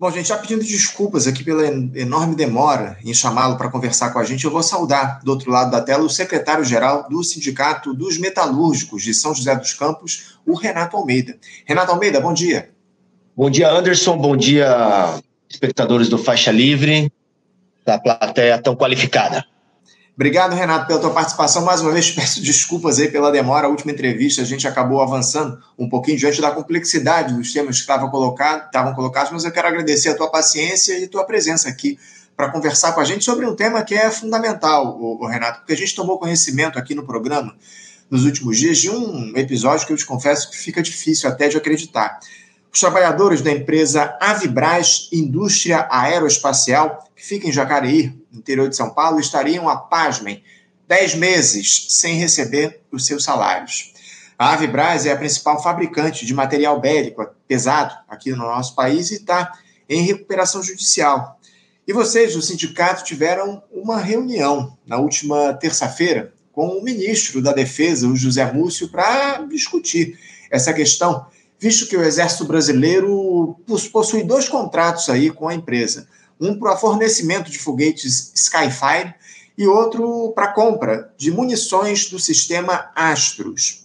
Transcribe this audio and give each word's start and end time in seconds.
Bom, 0.00 0.10
gente, 0.10 0.30
já 0.30 0.38
pedindo 0.38 0.64
desculpas 0.64 1.26
aqui 1.26 1.44
pela 1.44 1.66
enorme 1.66 2.34
demora 2.34 2.96
em 3.04 3.12
chamá-lo 3.12 3.58
para 3.58 3.68
conversar 3.68 4.10
com 4.10 4.18
a 4.18 4.24
gente, 4.24 4.46
eu 4.46 4.50
vou 4.50 4.62
saudar 4.62 5.20
do 5.22 5.30
outro 5.30 5.50
lado 5.50 5.70
da 5.70 5.82
tela 5.82 6.02
o 6.02 6.08
secretário-geral 6.08 7.06
do 7.06 7.22
Sindicato 7.22 7.92
dos 7.92 8.16
Metalúrgicos 8.16 9.02
de 9.02 9.12
São 9.12 9.34
José 9.34 9.54
dos 9.54 9.74
Campos, 9.74 10.38
o 10.46 10.54
Renato 10.54 10.96
Almeida. 10.96 11.36
Renato 11.66 11.92
Almeida, 11.92 12.18
bom 12.18 12.32
dia. 12.32 12.70
Bom 13.36 13.50
dia, 13.50 13.70
Anderson. 13.70 14.16
Bom 14.16 14.38
dia, 14.38 15.20
espectadores 15.46 16.08
do 16.08 16.16
Faixa 16.16 16.50
Livre, 16.50 17.12
da 17.84 17.98
plateia 17.98 18.56
tão 18.56 18.74
qualificada. 18.74 19.44
Obrigado, 20.20 20.54
Renato, 20.54 20.86
pela 20.86 21.00
tua 21.00 21.14
participação. 21.14 21.64
Mais 21.64 21.80
uma 21.80 21.92
vez, 21.92 22.10
peço 22.12 22.42
desculpas 22.42 22.98
aí 22.98 23.10
pela 23.10 23.32
demora. 23.32 23.66
A 23.66 23.70
última 23.70 23.90
entrevista 23.90 24.42
a 24.42 24.44
gente 24.44 24.68
acabou 24.68 25.00
avançando 25.00 25.58
um 25.78 25.88
pouquinho 25.88 26.18
diante 26.18 26.42
da 26.42 26.50
complexidade 26.50 27.32
dos 27.32 27.54
temas 27.54 27.76
que 27.76 27.80
estavam, 27.80 28.10
colocado, 28.10 28.94
colocados, 28.94 29.32
mas 29.32 29.46
eu 29.46 29.50
quero 29.50 29.68
agradecer 29.68 30.10
a 30.10 30.14
tua 30.14 30.30
paciência 30.30 30.98
e 30.98 31.04
a 31.04 31.08
tua 31.08 31.24
presença 31.24 31.70
aqui 31.70 31.98
para 32.36 32.50
conversar 32.50 32.92
com 32.92 33.00
a 33.00 33.04
gente 33.06 33.24
sobre 33.24 33.46
um 33.46 33.56
tema 33.56 33.82
que 33.82 33.94
é 33.94 34.10
fundamental, 34.10 34.94
o, 35.00 35.26
Renato, 35.26 35.60
porque 35.60 35.72
a 35.72 35.76
gente 35.76 35.94
tomou 35.94 36.18
conhecimento 36.18 36.78
aqui 36.78 36.94
no 36.94 37.06
programa 37.06 37.56
nos 38.10 38.26
últimos 38.26 38.58
dias 38.58 38.76
de 38.76 38.90
um 38.90 39.32
episódio 39.34 39.86
que 39.86 39.92
eu 39.94 39.96
te 39.96 40.04
confesso 40.04 40.50
que 40.50 40.58
fica 40.58 40.82
difícil 40.82 41.30
até 41.30 41.48
de 41.48 41.56
acreditar. 41.56 42.20
Os 42.70 42.78
trabalhadores 42.78 43.40
da 43.40 43.50
empresa 43.50 44.18
Avibraz 44.20 45.08
Indústria 45.10 45.88
Aeroespacial, 45.90 47.08
que 47.16 47.24
fica 47.24 47.48
em 47.48 47.52
Jacareí, 47.52 48.19
interior 48.32 48.68
de 48.68 48.76
São 48.76 48.90
Paulo, 48.90 49.20
estariam, 49.20 49.64
pasmem, 49.88 50.42
10 50.88 51.14
meses 51.14 51.86
sem 51.90 52.16
receber 52.16 52.80
os 52.90 53.06
seus 53.06 53.24
salários. 53.24 53.92
A 54.38 54.54
Avibraz 54.54 55.06
é 55.06 55.12
a 55.12 55.16
principal 55.16 55.62
fabricante 55.62 56.24
de 56.24 56.34
material 56.34 56.80
bélico 56.80 57.26
pesado 57.46 57.94
aqui 58.08 58.30
no 58.30 58.38
nosso 58.38 58.74
país 58.74 59.10
e 59.10 59.16
está 59.16 59.52
em 59.88 60.02
recuperação 60.02 60.62
judicial. 60.62 61.38
E 61.86 61.92
vocês, 61.92 62.34
do 62.34 62.42
sindicato, 62.42 63.04
tiveram 63.04 63.62
uma 63.70 63.98
reunião 63.98 64.76
na 64.86 64.98
última 64.98 65.52
terça-feira 65.54 66.32
com 66.52 66.68
o 66.68 66.82
ministro 66.82 67.42
da 67.42 67.52
Defesa, 67.52 68.08
o 68.08 68.16
José 68.16 68.50
Múcio, 68.52 68.88
para 68.88 69.38
discutir 69.42 70.18
essa 70.50 70.72
questão 70.72 71.26
visto 71.60 71.86
que 71.86 71.96
o 71.96 72.02
Exército 72.02 72.46
Brasileiro 72.46 73.54
possui 73.92 74.24
dois 74.24 74.48
contratos 74.48 75.10
aí 75.10 75.30
com 75.30 75.46
a 75.46 75.54
empresa. 75.54 76.08
Um 76.40 76.58
para 76.58 76.76
fornecimento 76.76 77.50
de 77.50 77.58
foguetes 77.58 78.32
Skyfire 78.34 79.14
e 79.58 79.66
outro 79.66 80.32
para 80.34 80.52
compra 80.52 81.12
de 81.18 81.30
munições 81.30 82.08
do 82.08 82.18
sistema 82.18 82.90
Astros. 82.94 83.82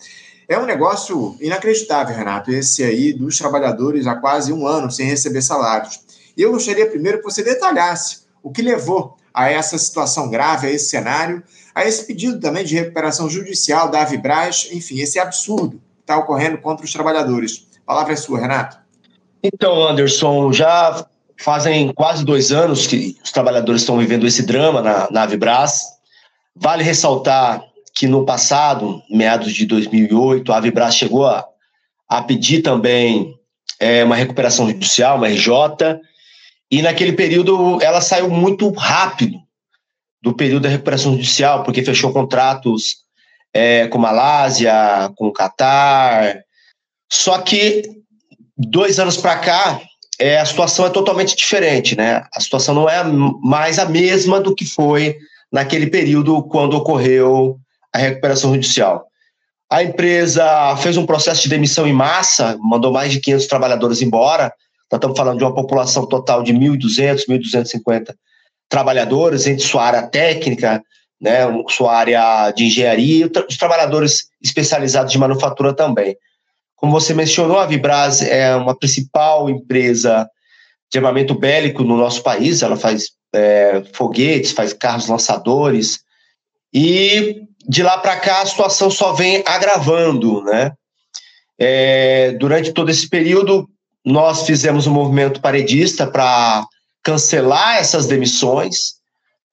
É 0.48 0.58
um 0.58 0.66
negócio 0.66 1.36
inacreditável, 1.42 2.16
Renato, 2.16 2.52
esse 2.52 2.84
aí 2.84 3.12
dos 3.12 3.38
trabalhadores 3.38 4.08
há 4.08 4.16
quase 4.16 4.54
um 4.54 4.66
ano 4.66 4.92
sem 4.92 5.08
receber 5.08 5.42
salários. 5.42 6.00
E 6.38 6.42
eu 6.42 6.52
gostaria 6.52 6.90
primeiro 6.90 7.18
que 7.18 7.24
você 7.24 7.44
detalhasse 7.44 8.20
o 8.44 8.52
que 8.52 8.62
levou 8.62 9.18
a 9.34 9.50
essa 9.50 9.78
situação 9.78 10.30
grave, 10.30 10.68
a 10.68 10.72
esse 10.72 10.90
cenário, 10.90 11.44
a 11.74 11.86
esse 11.86 12.06
pedido 12.06 12.40
também 12.40 12.64
de 12.64 12.76
recuperação 12.76 13.30
judicial 13.30 13.90
da 13.90 14.02
Avibraz, 14.02 14.70
enfim, 14.72 15.02
esse 15.02 15.20
absurdo 15.20 15.82
está 16.00 16.18
ocorrendo 16.18 16.60
contra 16.60 16.86
os 16.86 16.94
trabalhadores. 16.94 17.68
A 17.84 17.86
palavra 17.86 18.14
é 18.14 18.16
sua, 18.16 18.40
Renato. 18.40 18.78
Então, 19.44 19.86
Anderson, 19.86 20.54
já 20.54 21.06
fazem 21.38 21.92
quase 21.94 22.24
dois 22.24 22.52
anos 22.52 22.88
que 22.88 23.18
os 23.24 23.32
trabalhadores 23.32 23.82
estão 23.82 23.98
vivendo 23.98 24.26
esse 24.26 24.44
drama 24.44 24.82
na, 24.82 25.10
na. 25.12 25.28
Vale 26.56 26.84
ressaltar 26.84 27.64
que 27.94 28.08
no 28.08 28.26
passado, 28.26 29.02
meados 29.10 29.54
de 29.54 29.66
2008, 29.66 30.52
a 30.52 30.58
Avibras 30.58 30.96
chegou 30.96 31.26
a, 31.26 31.46
a 32.08 32.22
pedir 32.22 32.62
também 32.62 33.34
é, 33.80 34.04
uma 34.04 34.16
recuperação 34.16 34.68
judicial, 34.68 35.18
uma 35.18 35.28
RJ, 35.28 35.52
e 36.70 36.82
naquele 36.82 37.14
período 37.14 37.82
ela 37.82 38.02
saiu 38.02 38.30
muito 38.30 38.70
rápido 38.72 39.40
do 40.22 40.34
período 40.34 40.64
da 40.64 40.70
recuperação 40.70 41.14
judicial, 41.14 41.64
porque 41.64 41.84
fechou 41.84 42.12
contratos 42.12 42.98
é, 43.54 43.88
com 43.88 43.98
Malásia, 43.98 45.12
com 45.16 45.32
Catar. 45.32 46.40
Só 47.10 47.38
que 47.40 47.84
dois 48.58 49.00
anos 49.00 49.18
para 49.18 49.38
cá, 49.38 49.82
é, 50.20 50.40
a 50.40 50.46
situação 50.46 50.86
é 50.86 50.90
totalmente 50.90 51.36
diferente, 51.36 51.96
né? 51.96 52.24
A 52.34 52.40
situação 52.40 52.74
não 52.74 52.90
é 52.90 53.04
mais 53.44 53.80
a 53.80 53.86
mesma 53.86 54.40
do 54.40 54.56
que 54.56 54.66
foi 54.66 55.18
naquele 55.52 55.88
período 55.88 56.44
quando 56.44 56.76
ocorreu 56.76 57.58
a 57.94 57.98
recuperação 57.98 58.54
judicial. 58.54 59.06
A 59.70 59.84
empresa 59.84 60.76
fez 60.78 60.96
um 60.96 61.06
processo 61.06 61.44
de 61.44 61.50
demissão 61.50 61.88
em 61.88 61.94
massa, 61.94 62.58
mandou 62.62 62.92
mais 62.92 63.12
de 63.12 63.20
500 63.20 63.48
trabalhadores 63.48 64.02
embora. 64.02 64.54
Nós 64.92 64.98
estamos 65.00 65.18
falando 65.18 65.38
de 65.38 65.44
uma 65.44 65.56
população 65.56 66.06
total 66.06 66.44
de 66.44 66.54
1.200, 66.54 67.24
1.250 67.28 68.14
trabalhadores, 68.70 69.48
entre 69.48 69.66
sua 69.66 69.84
área 69.84 70.04
técnica, 70.04 70.82
né, 71.20 71.42
sua 71.70 71.96
área 71.96 72.52
de 72.52 72.66
engenharia 72.66 73.30
os 73.50 73.58
trabalhadores 73.58 74.28
especializados 74.44 75.12
de 75.12 75.18
manufatura 75.18 75.74
também. 75.74 76.16
Como 76.76 76.92
você 76.92 77.14
mencionou, 77.14 77.58
a 77.58 77.66
Vibras 77.66 78.22
é 78.22 78.56
uma 78.56 78.78
principal 78.78 79.50
empresa 79.50 80.28
de 80.92 80.98
armamento 80.98 81.34
bélico 81.34 81.84
no 81.84 81.98
nosso 81.98 82.22
país, 82.22 82.62
ela 82.62 82.76
faz 82.76 83.12
é, 83.34 83.84
foguetes, 83.94 84.52
faz 84.52 84.74
carros 84.74 85.08
lançadores, 85.08 86.00
e 86.74 87.44
de 87.68 87.82
lá 87.82 87.98
para 87.98 88.18
cá 88.18 88.42
a 88.42 88.46
situação 88.46 88.92
só 88.92 89.14
vem 89.14 89.44
agravando, 89.46 90.44
né? 90.44 90.72
É, 91.58 92.34
durante 92.34 92.74
todo 92.74 92.92
esse 92.92 93.10
período, 93.10 93.68
nós 94.06 94.46
fizemos 94.46 94.86
um 94.86 94.94
movimento 94.94 95.42
paredista 95.42 96.06
para 96.06 96.66
cancelar 97.02 97.78
essas 97.78 98.06
demissões, 98.08 98.96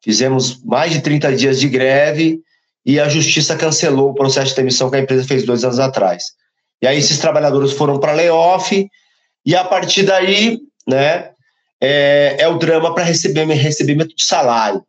Fizemos 0.03 0.60
mais 0.65 0.93
de 0.93 1.00
30 1.00 1.37
dias 1.37 1.60
de 1.60 1.69
greve 1.69 2.41
e 2.84 2.99
a 2.99 3.09
justiça 3.09 3.56
cancelou 3.56 4.10
o 4.10 4.15
processo 4.15 4.49
de 4.49 4.56
demissão 4.56 4.91
que 4.91 4.97
a 4.97 5.00
empresa 5.00 5.25
fez 5.25 5.44
dois 5.44 5.62
anos 5.62 5.78
atrás. 5.78 6.25
E 6.82 6.87
aí 6.87 6.98
esses 6.98 7.19
trabalhadores 7.19 7.72
foram 7.72 8.00
para 8.00 8.12
layoff 8.12 8.88
e 9.47 9.56
a 9.56 9.65
partir 9.65 10.03
daí, 10.03 10.59
né, 10.87 11.31
é, 11.81 12.37
é 12.41 12.48
o 12.48 12.59
drama 12.59 12.93
para 12.94 13.04
receber 13.04 13.44
recebimento 13.44 14.15
de 14.15 14.25
salário. 14.25 14.84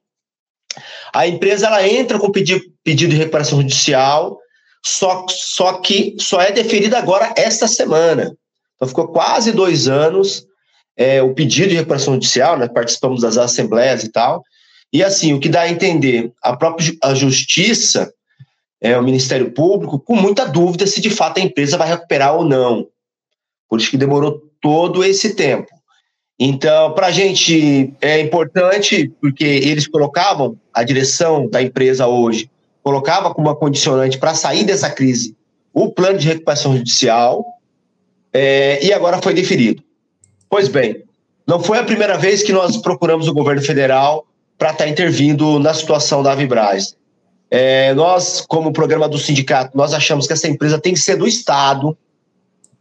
A 1.14 1.28
empresa 1.28 1.68
ela 1.68 1.88
entra 1.88 2.18
com 2.18 2.32
pedido, 2.32 2.64
pedido 2.84 3.12
de 3.12 3.18
recuperação 3.18 3.62
judicial, 3.62 4.40
só, 4.84 5.26
só 5.30 5.74
que 5.74 6.16
só 6.20 6.42
é 6.42 6.52
deferida 6.52 6.98
agora 6.98 7.34
esta 7.38 7.68
semana. 7.68 8.36
Então 8.76 8.88
ficou 8.88 9.08
quase 9.10 9.52
dois 9.52 9.88
anos 9.88 10.46
é, 10.98 11.22
o 11.22 11.34
pedido 11.34 11.70
de 11.70 11.76
recuperação 11.76 12.14
judicial, 12.16 12.58
né, 12.58 12.68
participamos 12.68 13.22
das 13.22 13.38
assembleias 13.38 14.04
e 14.04 14.12
tal, 14.12 14.44
e 14.92 15.04
assim, 15.04 15.34
o 15.34 15.40
que 15.40 15.50
dá 15.50 15.62
a 15.62 15.70
entender, 15.70 16.32
a 16.42 16.56
própria 16.56 16.94
a 17.02 17.16
justiça, 17.16 18.14
é, 18.84 18.98
o 18.98 19.02
Ministério 19.02 19.50
Público, 19.52 19.98
com 19.98 20.14
muita 20.14 20.46
dúvida 20.46 20.86
se 20.86 21.00
de 21.00 21.10
fato 21.10 21.40
a 21.40 21.44
empresa 21.44 21.78
vai 21.78 21.88
recuperar 21.88 22.36
ou 22.36 22.44
não. 22.44 22.86
Por 23.70 23.80
isso 23.80 23.90
que 23.90 23.98
demorou 23.98 24.44
todo 24.62 25.06
esse 25.06 25.34
tempo. 25.34 25.70
Então, 26.38 26.94
para 26.94 27.08
a 27.08 27.12
gente 27.12 27.94
é 28.02 28.20
importante, 28.20 29.10
porque 29.22 29.46
eles 29.46 29.88
colocavam, 29.88 30.58
a 30.74 30.84
direção 30.84 31.48
da 31.48 31.62
empresa 31.62 32.08
hoje, 32.08 32.50
colocava 32.84 33.34
como 33.34 33.48
uma 33.48 33.56
condicionante 33.56 34.18
para 34.18 34.34
sair 34.34 34.66
dessa 34.66 34.90
crise 34.90 35.34
o 35.74 35.90
plano 35.90 36.20
de 36.20 36.28
recuperação 36.28 36.78
judicial, 36.78 37.44
é, 38.32 38.84
e 38.86 38.94
agora 38.94 39.20
foi 39.20 39.34
deferido. 39.34 39.82
Pois 40.48 40.68
bem, 40.68 41.04
não 41.48 41.60
foi 41.60 41.80
a 41.80 41.84
primeira 41.84 42.16
vez 42.16 42.44
que 42.44 42.54
nós 42.54 42.78
procuramos 42.78 43.28
o 43.28 43.34
governo 43.34 43.62
federal 43.62 44.28
para 44.56 44.70
estar 44.70 44.84
tá 44.84 44.90
intervindo 44.90 45.58
na 45.58 45.74
situação 45.74 46.22
da 46.22 46.36
Vibraz. 46.36 46.96
É, 47.56 47.94
nós, 47.94 48.44
como 48.48 48.74
programa 48.74 49.08
do 49.08 49.20
sindicato, 49.20 49.78
nós 49.78 49.94
achamos 49.94 50.26
que 50.26 50.34
essa 50.34 50.48
empresa 50.48 50.80
tem 50.80 50.92
que 50.92 51.00
ser 51.00 51.16
do 51.16 51.28
Estado, 51.28 51.96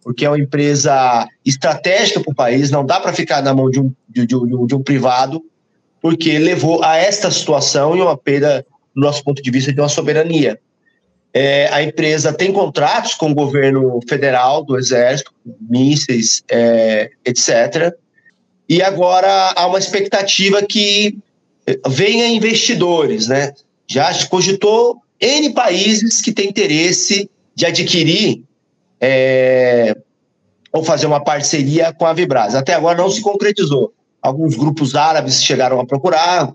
porque 0.03 0.25
é 0.25 0.31
uma 0.31 0.39
empresa 0.39 1.29
estratégica 1.45 2.21
para 2.21 2.33
o 2.33 2.35
país, 2.35 2.71
não 2.71 2.83
dá 2.83 2.99
para 2.99 3.13
ficar 3.13 3.43
na 3.43 3.53
mão 3.53 3.69
de 3.69 3.79
um, 3.79 3.93
de, 4.09 4.27
de, 4.27 4.35
um, 4.35 4.67
de 4.67 4.75
um 4.75 4.83
privado, 4.83 5.45
porque 6.01 6.39
levou 6.39 6.83
a 6.83 6.97
esta 6.97 7.31
situação 7.31 7.95
e 7.95 8.01
uma 8.01 8.17
perda, 8.17 8.65
do 8.97 9.03
nosso 9.03 9.23
ponto 9.23 9.43
de 9.43 9.51
vista, 9.51 9.75
de 9.75 9.79
uma 9.79 9.91
soberania. 9.91 10.59
É, 11.35 11.69
a 11.69 11.83
empresa 11.83 12.33
tem 12.33 12.51
contratos 12.51 13.13
com 13.13 13.31
o 13.31 13.35
governo 13.35 14.01
federal, 14.09 14.65
do 14.65 14.79
Exército, 14.79 15.35
mísseis, 15.69 16.43
é, 16.51 17.11
etc. 17.27 17.95
E 18.67 18.81
agora 18.81 19.53
há 19.55 19.67
uma 19.67 19.79
expectativa 19.79 20.63
que 20.63 21.19
venha 21.87 22.27
investidores, 22.27 23.29
né? 23.29 23.53
Já 23.89 24.13
cogitou 24.29 25.03
N 25.21 25.53
países 25.55 26.21
que 26.21 26.33
têm 26.33 26.49
interesse 26.49 27.31
de 27.55 27.67
adquirir 27.67 28.45
é, 29.01 29.97
ou 30.73 30.83
fazer 30.83 31.07
uma 31.07 31.23
parceria 31.23 31.93
com 31.93 32.07
a 32.07 32.13
Vibras. 32.13 32.55
Até 32.55 32.75
agora 32.75 32.99
não 32.99 33.11
se 33.11 33.21
concretizou. 33.21 33.93
Alguns 34.21 34.57
grupos 34.57 34.95
árabes 34.95 35.43
chegaram 35.43 35.81
a 35.81 35.87
procurar, 35.87 36.53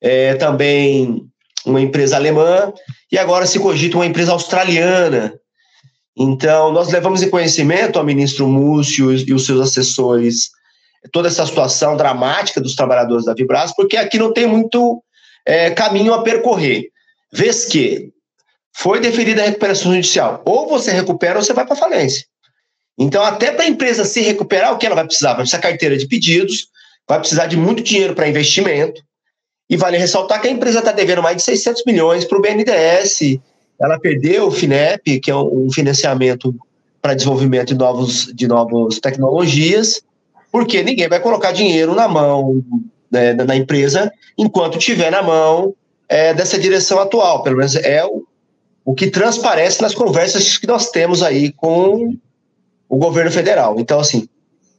é, 0.00 0.34
também 0.34 1.24
uma 1.64 1.80
empresa 1.80 2.16
alemã, 2.16 2.72
e 3.10 3.16
agora 3.16 3.46
se 3.46 3.58
cogita 3.58 3.96
uma 3.96 4.06
empresa 4.06 4.32
australiana. 4.32 5.32
Então, 6.16 6.72
nós 6.72 6.90
levamos 6.90 7.22
em 7.22 7.30
conhecimento 7.30 7.98
ao 7.98 8.04
ministro 8.04 8.46
Múcio 8.46 9.12
e 9.12 9.32
os 9.32 9.46
seus 9.46 9.60
assessores 9.60 10.50
toda 11.12 11.28
essa 11.28 11.44
situação 11.44 11.96
dramática 11.96 12.60
dos 12.60 12.74
trabalhadores 12.74 13.26
da 13.26 13.34
Vibras, 13.34 13.74
porque 13.74 13.96
aqui 13.96 14.18
não 14.18 14.32
tem 14.32 14.46
muito 14.46 15.02
é, 15.46 15.70
caminho 15.70 16.14
a 16.14 16.22
percorrer. 16.22 16.90
Vês 17.32 17.66
que 17.66 18.10
foi 18.76 19.00
deferida 19.00 19.42
a 19.42 19.46
recuperação 19.46 19.92
judicial, 19.92 20.42
ou 20.44 20.68
você 20.68 20.90
recupera 20.90 21.38
ou 21.38 21.44
você 21.44 21.52
vai 21.52 21.66
para 21.66 21.76
falência. 21.76 22.24
Então, 22.98 23.22
até 23.22 23.52
para 23.52 23.64
a 23.64 23.68
empresa 23.68 24.04
se 24.04 24.20
recuperar, 24.20 24.72
o 24.72 24.78
que 24.78 24.86
ela 24.86 24.94
vai 24.94 25.04
precisar? 25.04 25.30
Vai 25.30 25.38
precisar 25.38 25.60
carteira 25.60 25.96
de 25.96 26.06
pedidos, 26.06 26.68
vai 27.08 27.18
precisar 27.18 27.46
de 27.46 27.56
muito 27.56 27.82
dinheiro 27.82 28.14
para 28.14 28.28
investimento, 28.28 29.02
e 29.68 29.76
vale 29.76 29.96
ressaltar 29.96 30.40
que 30.40 30.48
a 30.48 30.50
empresa 30.50 30.80
está 30.80 30.92
devendo 30.92 31.22
mais 31.22 31.36
de 31.36 31.42
600 31.42 31.84
milhões 31.86 32.24
para 32.24 32.38
o 32.38 32.40
BNDES, 32.40 33.38
ela 33.80 33.98
perdeu 33.98 34.46
o 34.46 34.50
FINEP, 34.50 35.20
que 35.20 35.30
é 35.30 35.36
um 35.36 35.70
financiamento 35.72 36.54
para 37.00 37.14
desenvolvimento 37.14 37.68
de 37.68 37.74
novos 37.74 38.32
de 38.34 38.46
novas 38.46 38.98
tecnologias, 38.98 40.00
porque 40.52 40.82
ninguém 40.82 41.08
vai 41.08 41.20
colocar 41.20 41.52
dinheiro 41.52 41.94
na 41.94 42.06
mão 42.06 42.62
né, 43.14 43.32
da 43.32 43.54
empresa 43.54 44.12
enquanto 44.36 44.76
tiver 44.76 45.10
na 45.10 45.22
mão 45.22 45.74
é, 46.08 46.34
dessa 46.34 46.58
direção 46.58 46.98
atual. 46.98 47.42
Pelo 47.44 47.56
menos 47.56 47.76
é 47.76 48.04
o, 48.04 48.24
o 48.84 48.94
que 48.94 49.08
transparece 49.08 49.80
nas 49.80 49.94
conversas 49.94 50.58
que 50.58 50.66
nós 50.66 50.90
temos 50.90 51.22
aí 51.22 51.52
com 51.52 52.16
o 52.88 52.96
governo 52.96 53.30
federal. 53.30 53.78
Então, 53.78 54.00
assim, 54.00 54.28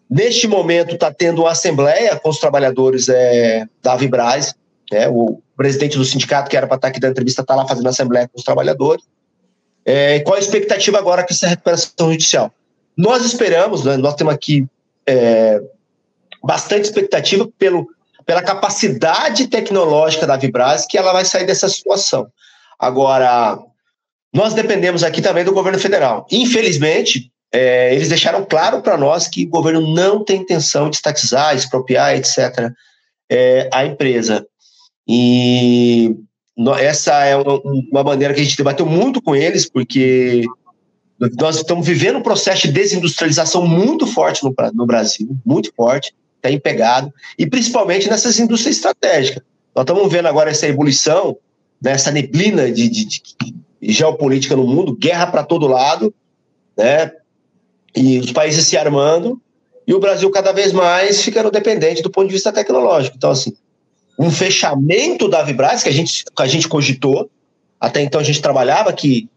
neste 0.10 0.48
momento 0.48 0.96
está 0.96 1.12
tendo 1.14 1.44
uma 1.44 1.52
assembleia 1.52 2.18
com 2.18 2.30
os 2.30 2.40
trabalhadores 2.40 3.08
é, 3.08 3.66
da 3.82 3.96
Vibraz, 3.96 4.54
né, 4.92 5.08
o 5.08 5.42
presidente 5.56 5.98
do 5.98 6.04
sindicato, 6.06 6.50
que 6.50 6.58
era 6.58 6.68
para 6.68 6.76
estar 6.76 6.88
tá 6.88 6.92
aqui 6.92 7.00
da 7.00 7.08
entrevista, 7.08 7.42
está 7.42 7.56
lá 7.56 7.66
fazendo 7.66 7.88
assembleia 7.88 8.28
com 8.28 8.38
os 8.38 8.44
trabalhadores. 8.44 9.04
É, 9.86 10.20
qual 10.20 10.36
a 10.36 10.40
expectativa 10.40 10.98
agora 10.98 11.24
com 11.24 11.34
essa 11.34 11.48
recuperação 11.48 12.12
judicial? 12.12 12.52
Nós 12.98 13.24
esperamos, 13.26 13.84
né, 13.86 13.96
nós 13.96 14.16
temos 14.16 14.34
aqui 14.34 14.68
é, 15.08 15.62
bastante 16.44 16.86
expectativa 16.86 17.50
pelo, 17.58 17.88
pela 18.25 18.42
capacidade 18.42 19.48
tecnológica 19.48 20.25
da 20.25 20.38
Vibraz 20.38 20.86
que 20.86 20.98
ela 20.98 21.13
vai 21.13 21.25
sair 21.25 21.45
dessa 21.45 21.69
situação. 21.69 22.27
Agora, 22.80 23.60
nós 24.33 24.54
dependemos 24.54 25.04
aqui 25.04 25.22
também 25.22 25.45
do 25.45 25.54
governo 25.54 25.80
federal. 25.80 26.25
Infelizmente, 26.31 27.31
é, 27.54 27.94
eles 27.94 28.10
deixaram 28.10 28.44
claro 28.44 28.81
para 28.81 28.98
nós 28.98 29.27
que 29.27 29.45
o 29.45 29.50
governo 29.50 29.94
não 29.94 30.24
tem 30.24 30.42
intenção 30.42 30.89
de 30.89 30.98
estatizar, 30.98 31.56
expropriar, 31.56 32.16
etc., 32.16 32.72
é, 33.31 33.69
a 33.72 33.86
empresa. 33.86 34.45
E 35.07 36.16
essa 36.80 37.24
é 37.25 37.36
uma 37.38 38.04
maneira 38.04 38.33
que 38.33 38.42
a 38.42 38.44
gente 38.44 38.57
debateu 38.57 38.86
muito 38.86 39.22
com 39.22 39.36
eles, 39.36 39.69
porque 39.69 40.44
nós 41.39 41.57
estamos 41.57 41.86
vivendo 41.86 42.18
um 42.18 42.24
processo 42.24 42.63
de 42.63 42.74
desindustrialização 42.74 43.66
muito 43.66 44.06
forte 44.06 44.44
no, 44.44 44.54
no 44.74 44.86
Brasil, 44.86 45.30
muito 45.45 45.72
forte, 45.75 46.13
está 46.45 46.51
empegado, 46.51 47.12
e 47.38 47.47
principalmente 47.47 48.09
nessas 48.09 48.39
indústrias 48.39 48.77
estratégicas. 48.77 49.44
Nós 49.75 49.83
estamos 49.83 50.12
vendo 50.12 50.27
agora 50.27 50.51
essa 50.51 50.68
ebulição, 50.68 51.38
né, 51.81 51.92
essa 51.92 52.12
neblina 52.12 52.71
de, 52.71 52.88
de, 52.88 53.06
de 53.06 53.56
geopolítica 53.81 54.56
no 54.56 54.65
mundo, 54.65 54.95
guerra 54.95 55.27
para 55.27 55.44
todo 55.44 55.68
lado, 55.68 56.13
né, 56.77 57.12
e 57.95 58.19
os 58.19 58.31
países 58.31 58.68
se 58.68 58.77
armando, 58.77 59.42
e 59.88 59.94
o 59.94 60.00
Brasil 60.00 60.30
cada 60.31 60.51
vez 60.51 60.71
mais 60.71 61.21
ficando 61.21 61.51
dependente 61.51 62.01
do 62.01 62.09
ponto 62.09 62.27
de 62.27 62.33
vista 62.33 62.51
tecnológico. 62.51 63.15
Então, 63.18 63.31
assim, 63.31 63.56
um 64.18 64.31
fechamento 64.31 65.27
da 65.27 65.44
Vibraz, 65.44 65.83
que 65.83 65.89
a 65.89 65.94
gente, 65.94 66.24
que 66.24 66.41
a 66.41 66.48
gente 66.48 66.68
cogitou, 66.68 67.30
até 67.80 68.01
então 68.01 68.19
a 68.19 68.24
gente 68.24 68.41
trabalhava 68.41 68.89
aqui, 68.89 69.30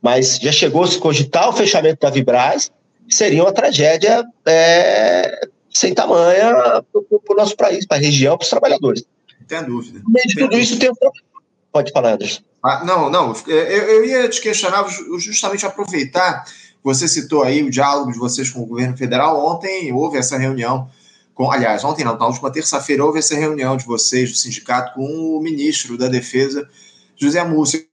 mas 0.00 0.38
já 0.42 0.50
chegou 0.50 0.82
a 0.82 0.88
se 0.88 0.98
cogitar 0.98 1.48
o 1.48 1.52
fechamento 1.52 2.00
da 2.00 2.10
Vibraz, 2.10 2.70
seria 3.08 3.42
uma 3.42 3.52
tragédia 3.52 4.24
é, 4.46 5.48
sem 5.72 5.94
tamanha 5.94 6.82
para 6.92 7.34
o 7.34 7.36
nosso 7.36 7.56
país, 7.56 7.86
para 7.86 7.96
a 7.96 8.00
região, 8.00 8.36
para 8.36 8.44
os 8.44 8.50
trabalhadores. 8.50 9.04
Não 9.40 9.46
tem 9.46 9.64
dúvida. 9.64 10.02
E 10.24 10.28
de 10.28 10.34
tudo 10.36 10.58
isso 10.58 10.78
tem 10.78 10.90
um... 10.90 10.94
Pode 11.72 11.90
falar, 11.92 12.14
Anderson. 12.14 12.42
Ah, 12.62 12.84
não, 12.84 13.10
não, 13.10 13.34
eu, 13.46 13.56
eu 13.56 14.04
ia 14.04 14.28
te 14.28 14.40
questionar 14.40 14.86
justamente 15.18 15.66
aproveitar, 15.66 16.44
você 16.82 17.08
citou 17.08 17.42
aí 17.42 17.62
o 17.62 17.70
diálogo 17.70 18.12
de 18.12 18.18
vocês 18.18 18.50
com 18.50 18.60
o 18.60 18.66
governo 18.66 18.96
federal, 18.96 19.44
ontem 19.44 19.92
houve 19.92 20.16
essa 20.16 20.38
reunião 20.38 20.88
com, 21.34 21.50
aliás, 21.50 21.82
ontem 21.82 22.04
não, 22.04 22.16
na 22.16 22.26
última 22.26 22.52
terça-feira 22.52 23.04
houve 23.04 23.18
essa 23.18 23.34
reunião 23.34 23.76
de 23.76 23.84
vocês, 23.84 24.30
do 24.30 24.36
sindicato, 24.36 24.94
com 24.94 25.04
o 25.04 25.40
ministro 25.40 25.96
da 25.96 26.06
Defesa, 26.06 26.68
José 27.16 27.42
Múcio. 27.42 27.84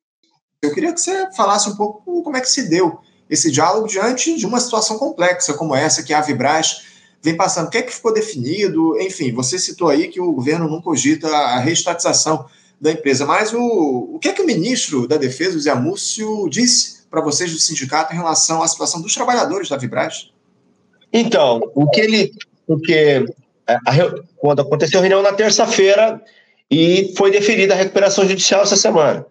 Eu 0.61 0.73
queria 0.73 0.93
que 0.93 0.99
você 0.99 1.31
falasse 1.35 1.69
um 1.69 1.75
pouco 1.75 2.21
como 2.21 2.35
é 2.35 2.41
que 2.41 2.49
se 2.49 2.69
deu 2.69 2.99
esse 3.29 3.49
diálogo 3.49 3.87
diante 3.87 4.35
de 4.35 4.45
uma 4.45 4.59
situação 4.59 4.97
complexa 4.97 5.53
como 5.53 5.73
essa 5.73 6.03
que 6.03 6.13
a 6.13 6.21
Vibraz 6.21 6.88
vem 7.21 7.35
passando. 7.35 7.67
O 7.67 7.69
que 7.69 7.77
é 7.77 7.81
que 7.81 7.93
ficou 7.93 8.13
definido? 8.13 8.99
Enfim, 8.99 9.31
você 9.33 9.57
citou 9.59 9.89
aí 9.89 10.07
que 10.07 10.21
o 10.21 10.31
governo 10.31 10.69
não 10.69 10.81
cogita 10.81 11.27
a 11.27 11.59
reestatização 11.59 12.45
da 12.79 12.91
empresa, 12.91 13.25
mas 13.25 13.53
o, 13.53 13.59
o 14.15 14.19
que 14.19 14.29
é 14.29 14.33
que 14.33 14.41
o 14.41 14.45
ministro 14.45 15.07
da 15.07 15.17
Defesa, 15.17 15.53
José 15.53 15.73
Múcio, 15.75 16.47
disse 16.49 17.03
para 17.09 17.21
vocês 17.21 17.51
do 17.51 17.59
sindicato 17.59 18.13
em 18.13 18.17
relação 18.17 18.63
à 18.63 18.67
situação 18.67 19.01
dos 19.01 19.13
trabalhadores 19.13 19.67
da 19.67 19.77
Vibraz? 19.77 20.29
Então, 21.11 21.59
o 21.75 21.89
que 21.89 21.99
ele 21.99 22.31
porque 22.65 23.25
é, 23.67 23.73
a, 23.73 24.23
quando 24.37 24.61
aconteceu 24.61 24.99
a 24.99 25.01
reunião 25.01 25.21
na 25.21 25.33
terça-feira 25.33 26.21
e 26.69 27.13
foi 27.17 27.31
deferida 27.31 27.73
a 27.73 27.77
recuperação 27.77 28.27
judicial 28.27 28.61
essa 28.61 28.77
semana. 28.77 29.25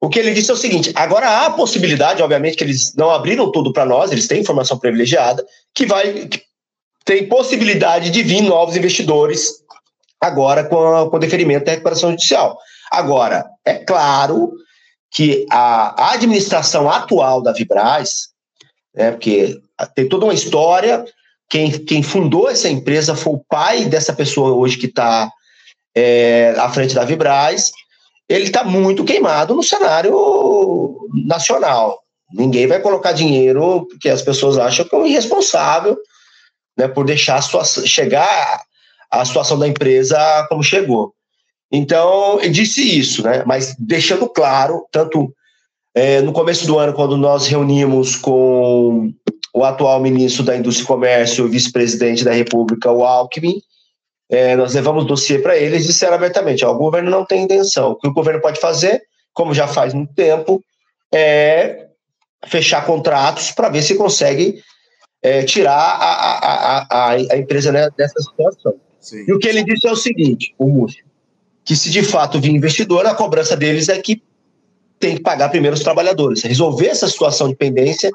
O 0.00 0.08
que 0.08 0.18
ele 0.18 0.32
disse 0.32 0.50
é 0.50 0.54
o 0.54 0.56
seguinte: 0.56 0.92
agora 0.94 1.28
há 1.28 1.46
a 1.46 1.50
possibilidade, 1.50 2.22
obviamente, 2.22 2.56
que 2.56 2.64
eles 2.64 2.94
não 2.94 3.10
abriram 3.10 3.50
tudo 3.50 3.72
para 3.72 3.84
nós, 3.84 4.12
eles 4.12 4.28
têm 4.28 4.40
informação 4.40 4.78
privilegiada, 4.78 5.44
que 5.74 5.86
vai 5.86 6.26
que 6.26 6.42
tem 7.04 7.28
possibilidade 7.28 8.10
de 8.10 8.22
vir 8.22 8.42
novos 8.42 8.76
investidores 8.76 9.62
agora 10.20 10.64
com, 10.64 10.78
a, 10.78 11.10
com 11.10 11.16
o 11.16 11.20
deferimento 11.20 11.66
da 11.66 11.72
recuperação 11.72 12.10
judicial. 12.10 12.58
Agora, 12.90 13.44
é 13.64 13.74
claro 13.74 14.52
que 15.10 15.46
a, 15.50 16.12
administração 16.12 16.90
atual 16.90 17.42
da 17.42 17.52
Vibraz, 17.52 18.28
né, 18.94 19.10
porque 19.10 19.60
tem 19.94 20.08
toda 20.08 20.24
uma 20.24 20.34
história, 20.34 21.04
quem, 21.48 21.70
quem 21.70 22.02
fundou 22.02 22.48
essa 22.48 22.68
empresa 22.68 23.14
foi 23.14 23.34
o 23.34 23.44
pai 23.48 23.84
dessa 23.84 24.12
pessoa 24.12 24.52
hoje 24.52 24.78
que 24.78 24.86
está 24.86 25.30
é, 25.94 26.54
à 26.56 26.68
frente 26.70 26.94
da 26.94 27.04
Vibraz. 27.04 27.70
Ele 28.28 28.44
está 28.44 28.64
muito 28.64 29.04
queimado 29.04 29.54
no 29.54 29.62
cenário 29.62 30.96
nacional. 31.26 32.00
Ninguém 32.32 32.66
vai 32.66 32.80
colocar 32.80 33.12
dinheiro 33.12 33.86
porque 33.90 34.08
as 34.08 34.22
pessoas 34.22 34.56
acham 34.56 34.86
que 34.86 34.94
é 34.94 34.98
um 34.98 35.06
irresponsável 35.06 35.96
né, 36.76 36.88
por 36.88 37.04
deixar 37.04 37.40
situação, 37.42 37.86
chegar 37.86 38.62
a 39.10 39.24
situação 39.24 39.58
da 39.58 39.68
empresa 39.68 40.46
como 40.48 40.62
chegou. 40.62 41.12
Então, 41.70 42.40
ele 42.40 42.50
disse 42.50 42.98
isso, 42.98 43.22
né, 43.22 43.42
mas 43.46 43.74
deixando 43.78 44.28
claro, 44.28 44.86
tanto 44.90 45.32
é, 45.94 46.20
no 46.20 46.32
começo 46.32 46.66
do 46.66 46.78
ano, 46.78 46.92
quando 46.92 47.16
nós 47.16 47.46
reunimos 47.46 48.16
com 48.16 49.12
o 49.54 49.64
atual 49.64 50.00
ministro 50.00 50.42
da 50.42 50.56
Indústria 50.56 50.84
e 50.84 50.88
Comércio, 50.88 51.48
vice-presidente 51.48 52.24
da 52.24 52.32
República, 52.32 52.90
o 52.90 53.04
Alckmin, 53.04 53.60
é, 54.28 54.56
nós 54.56 54.74
levamos 54.74 55.06
dossiê 55.06 55.38
para 55.38 55.56
eles 55.56 55.84
e 55.84 55.86
disseram 55.86 56.14
abertamente: 56.14 56.64
ó, 56.64 56.72
o 56.72 56.78
governo 56.78 57.10
não 57.10 57.24
tem 57.24 57.44
intenção. 57.44 57.92
O 57.92 57.96
que 57.96 58.08
o 58.08 58.12
governo 58.12 58.40
pode 58.40 58.58
fazer, 58.58 59.02
como 59.32 59.54
já 59.54 59.68
faz 59.68 59.94
muito 59.94 60.12
tempo, 60.14 60.60
é 61.14 61.86
fechar 62.46 62.84
contratos 62.84 63.52
para 63.52 63.68
ver 63.68 63.82
se 63.82 63.94
consegue 63.94 64.60
é, 65.24 65.42
tirar 65.42 65.72
a, 65.72 66.12
a, 66.12 66.86
a, 66.90 67.12
a, 67.14 67.38
empresa 67.38 67.72
né, 67.72 67.88
dessa 67.96 68.20
situação. 68.20 68.74
Sim. 69.00 69.24
E 69.26 69.32
o 69.32 69.38
que 69.38 69.48
ele 69.48 69.64
disse 69.64 69.88
é 69.88 69.90
o 69.90 69.96
seguinte: 69.96 70.54
o 70.58 70.68
Múcio, 70.68 71.02
que 71.64 71.74
se 71.74 71.88
de 71.88 72.02
fato 72.02 72.38
vir 72.38 72.50
investidor, 72.50 73.06
a 73.06 73.14
cobrança 73.14 73.56
deles 73.56 73.88
é 73.88 73.98
que 73.98 74.22
tem 75.00 75.16
que 75.16 75.22
pagar 75.22 75.48
primeiro 75.48 75.74
os 75.74 75.82
trabalhadores. 75.82 76.42
Resolver 76.42 76.88
essa 76.88 77.08
situação 77.08 77.48
de 77.48 77.56
pendência 77.56 78.10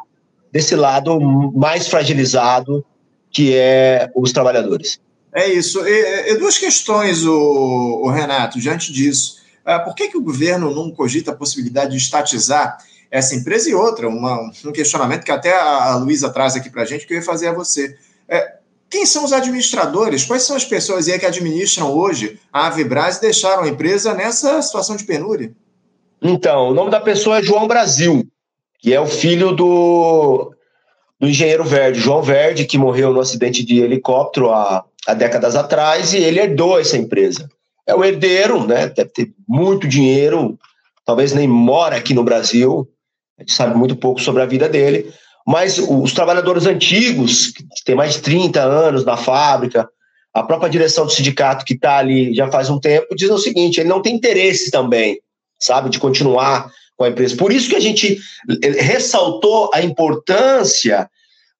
desse 0.52 0.76
lado 0.76 1.20
mais 1.56 1.88
fragilizado 1.88 2.86
que 3.32 3.56
é 3.56 4.10
os 4.16 4.32
trabalhadores. 4.32 5.00
É 5.34 5.48
isso. 5.48 5.80
E, 5.86 6.32
e 6.32 6.38
duas 6.38 6.58
questões, 6.58 7.26
o, 7.26 8.02
o, 8.04 8.10
Renato, 8.10 8.60
diante 8.60 8.94
disso. 8.94 9.38
É, 9.66 9.78
por 9.80 9.94
que, 9.94 10.10
que 10.10 10.18
o 10.18 10.22
governo 10.22 10.74
não 10.74 10.92
cogita 10.92 11.32
a 11.32 11.36
possibilidade 11.36 11.92
de 11.92 11.98
estatizar 11.98 12.78
essa 13.12 13.36
empresa 13.36 13.70
e 13.70 13.74
outra? 13.74 14.08
Uma, 14.08 14.52
um 14.66 14.72
questionamento 14.72 15.24
que 15.24 15.32
até 15.32 15.58
a 15.58 15.96
Luísa 15.96 16.30
traz 16.30 16.56
aqui 16.56 16.70
para 16.70 16.84
a 16.84 16.86
gente, 16.86 17.06
que 17.06 17.14
eu 17.14 17.18
ia 17.18 17.24
fazer 17.24 17.48
a 17.48 17.54
você. 17.54 17.98
É, 18.28 18.56
quem 18.90 19.06
são 19.06 19.24
os 19.24 19.34
administradores? 19.34 20.26
Quais 20.26 20.44
são 20.44 20.56
as 20.56 20.66
pessoas 20.66 21.08
aí 21.08 21.20
que 21.20 21.26
administram 21.26 21.92
hoje 21.92 22.40
a 22.52 22.68
Avibras 22.68 23.18
e 23.18 23.22
deixaram 23.22 23.64
a 23.64 23.68
empresa 23.68 24.14
nessa 24.14 24.62
situação 24.62 24.96
de 24.96 25.04
penúria? 25.04 25.52
Então, 26.22 26.70
o 26.70 26.74
nome 26.74 26.92
da 26.92 27.00
pessoa 27.00 27.40
é 27.40 27.44
João 27.44 27.68
Brasil 27.68 28.28
que 28.80 28.94
é 28.94 29.00
o 29.00 29.06
filho 29.06 29.52
do, 29.52 30.54
do 31.20 31.28
engenheiro 31.28 31.64
Verde, 31.64 32.00
João 32.00 32.24
Verde, 32.24 32.66
que 32.66 32.78
morreu 32.78 33.14
no 33.14 33.20
acidente 33.20 33.64
de 33.64 33.80
helicóptero 33.80 34.52
há, 34.52 34.84
há 35.06 35.14
décadas 35.14 35.56
atrás, 35.56 36.14
e 36.14 36.18
ele 36.18 36.40
herdou 36.40 36.80
essa 36.80 36.98
empresa. 36.98 37.50
É 37.86 37.94
o 37.94 38.04
herdeiro, 38.04 38.66
né? 38.66 38.88
Deve 38.88 39.10
ter 39.10 39.34
muito 39.48 39.88
dinheiro, 39.88 40.58
talvez 41.06 41.34
nem 41.34 41.48
mora 41.48 41.98
aqui 41.98 42.14
no 42.14 42.24
Brasil, 42.24 42.88
a 43.40 43.42
gente 43.42 43.54
sabe 43.54 43.76
muito 43.76 43.96
pouco 43.96 44.22
sobre 44.22 44.42
a 44.42 44.46
vida 44.46 44.68
dele, 44.68 45.12
mas 45.48 45.80
os 45.80 46.14
trabalhadores 46.14 46.66
antigos, 46.66 47.48
que 47.48 47.64
têm 47.86 47.96
mais 47.96 48.14
de 48.14 48.22
30 48.22 48.62
anos 48.62 49.06
na 49.06 49.16
fábrica, 49.16 49.90
A 50.32 50.44
própria 50.44 50.70
direção 50.70 51.06
do 51.06 51.12
sindicato, 51.12 51.66
que 51.66 51.74
está 51.74 51.98
ali 51.98 52.36
já 52.36 52.52
faz 52.52 52.70
um 52.70 52.80
tempo, 52.80 53.16
diz 53.16 53.30
o 53.32 53.38
seguinte: 53.40 53.80
ele 53.80 53.90
não 53.90 54.02
tem 54.02 54.16
interesse 54.16 54.70
também, 54.70 55.20
sabe, 55.60 55.90
de 55.90 55.98
continuar 55.98 56.70
com 56.96 57.04
a 57.04 57.10
empresa. 57.10 57.36
Por 57.36 57.52
isso 57.52 57.68
que 57.68 57.76
a 57.76 57.80
gente 57.80 58.20
ressaltou 58.78 59.72
a 59.74 59.82
importância 59.82 61.10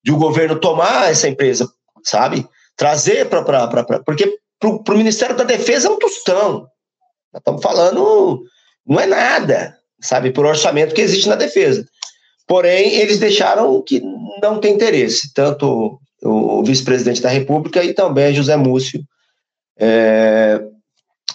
de 0.04 0.12
o 0.12 0.16
governo 0.18 0.60
tomar 0.60 1.10
essa 1.10 1.28
empresa, 1.28 1.68
sabe? 2.04 2.46
Trazer 2.76 3.28
para. 3.28 3.66
Porque 4.04 4.38
para 4.60 4.94
o 4.94 4.98
Ministério 4.98 5.36
da 5.36 5.44
Defesa 5.44 5.88
é 5.88 5.90
um 5.90 5.98
tostão. 5.98 6.68
Nós 7.32 7.40
estamos 7.40 7.62
falando, 7.62 8.44
não 8.86 9.00
é 9.00 9.06
nada, 9.06 9.79
sabe, 10.00 10.30
por 10.30 10.46
orçamento 10.46 10.94
que 10.94 11.00
existe 11.00 11.28
na 11.28 11.36
defesa. 11.36 11.86
Porém, 12.46 12.94
eles 12.94 13.18
deixaram 13.18 13.80
que 13.82 14.02
não 14.42 14.58
tem 14.58 14.74
interesse, 14.74 15.32
tanto 15.32 16.00
o 16.22 16.62
vice-presidente 16.62 17.22
da 17.22 17.28
República 17.28 17.82
e 17.82 17.94
também 17.94 18.34
José 18.34 18.56
Múcio, 18.56 19.02
é, 19.78 20.60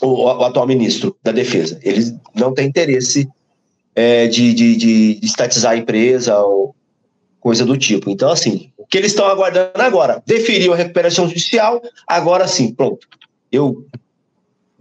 o, 0.01 0.24
o, 0.24 0.43
atual 0.43 0.67
ministro 0.67 1.15
da 1.24 1.31
Defesa. 1.31 1.79
Eles 1.81 2.13
não 2.36 2.53
têm 2.53 2.67
interesse 2.67 3.27
é, 3.95 4.27
de, 4.27 4.53
de, 4.53 4.75
de, 4.75 5.19
estatizar 5.24 5.72
a 5.72 5.77
empresa 5.77 6.38
ou 6.39 6.75
coisa 7.39 7.65
do 7.65 7.77
tipo. 7.77 8.10
Então, 8.10 8.29
assim, 8.29 8.72
o 8.77 8.86
que 8.86 8.98
eles 8.98 9.12
estão 9.12 9.25
aguardando 9.25 9.81
agora? 9.81 10.22
Deferiu 10.25 10.74
a 10.74 10.77
recuperação 10.77 11.27
judicial, 11.27 11.81
agora 12.07 12.48
sim, 12.48 12.74
pronto. 12.74 13.07
Eu 13.51 13.86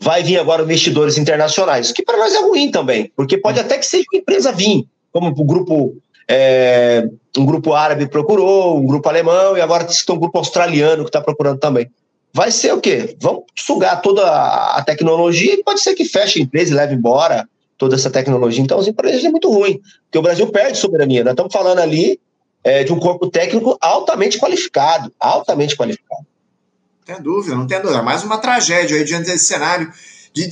vai 0.04 0.22
vir 0.22 0.38
agora 0.38 0.62
investidores 0.62 1.16
internacionais, 1.16 1.90
que 1.90 2.02
para 2.02 2.18
nós 2.18 2.34
é 2.34 2.40
ruim 2.42 2.70
também, 2.70 3.10
porque 3.16 3.38
pode 3.38 3.58
até 3.58 3.78
que 3.78 3.86
seja 3.86 4.04
uma 4.12 4.20
empresa 4.20 4.52
vir, 4.52 4.86
como 5.10 5.28
o 5.28 5.44
grupo 5.44 5.96
é, 6.28 7.08
um 7.38 7.46
grupo 7.46 7.72
árabe 7.72 8.06
procurou, 8.06 8.78
um 8.78 8.86
grupo 8.86 9.08
alemão, 9.08 9.56
e 9.56 9.62
agora 9.62 9.84
tem 9.84 10.14
um 10.14 10.18
grupo 10.18 10.36
australiano 10.36 11.04
que 11.04 11.08
está 11.08 11.22
procurando 11.22 11.58
também. 11.58 11.90
Vai 12.34 12.50
ser 12.50 12.74
o 12.74 12.80
quê? 12.80 13.16
Vão 13.18 13.44
sugar 13.56 14.02
toda 14.02 14.22
a 14.26 14.82
tecnologia 14.82 15.54
e 15.54 15.62
pode 15.62 15.80
ser 15.80 15.94
que 15.94 16.04
feche 16.04 16.38
a 16.38 16.42
empresa 16.42 16.72
e 16.72 16.76
leve 16.76 16.94
embora 16.94 17.48
toda 17.78 17.94
essa 17.94 18.10
tecnologia. 18.10 18.62
Então, 18.62 18.78
as 18.78 18.86
empresas 18.86 19.24
é 19.24 19.30
muito 19.30 19.50
ruim, 19.50 19.80
porque 20.04 20.18
o 20.18 20.22
Brasil 20.22 20.46
perde 20.48 20.76
soberania. 20.76 21.24
Nós 21.24 21.32
estamos 21.32 21.52
falando 21.52 21.78
ali 21.78 22.20
é, 22.62 22.84
de 22.84 22.92
um 22.92 22.98
corpo 22.98 23.30
técnico 23.30 23.78
altamente 23.80 24.38
qualificado, 24.38 25.10
altamente 25.18 25.76
qualificado. 25.76 26.26
Tem 27.04 27.20
dúvida, 27.20 27.54
não 27.54 27.66
tem 27.66 27.80
dúvida. 27.80 28.02
Mais 28.02 28.24
uma 28.24 28.38
tragédia 28.38 28.96
aí 28.96 29.04
diante 29.04 29.26
desse 29.26 29.44
cenário 29.44 29.92
de 30.32 30.46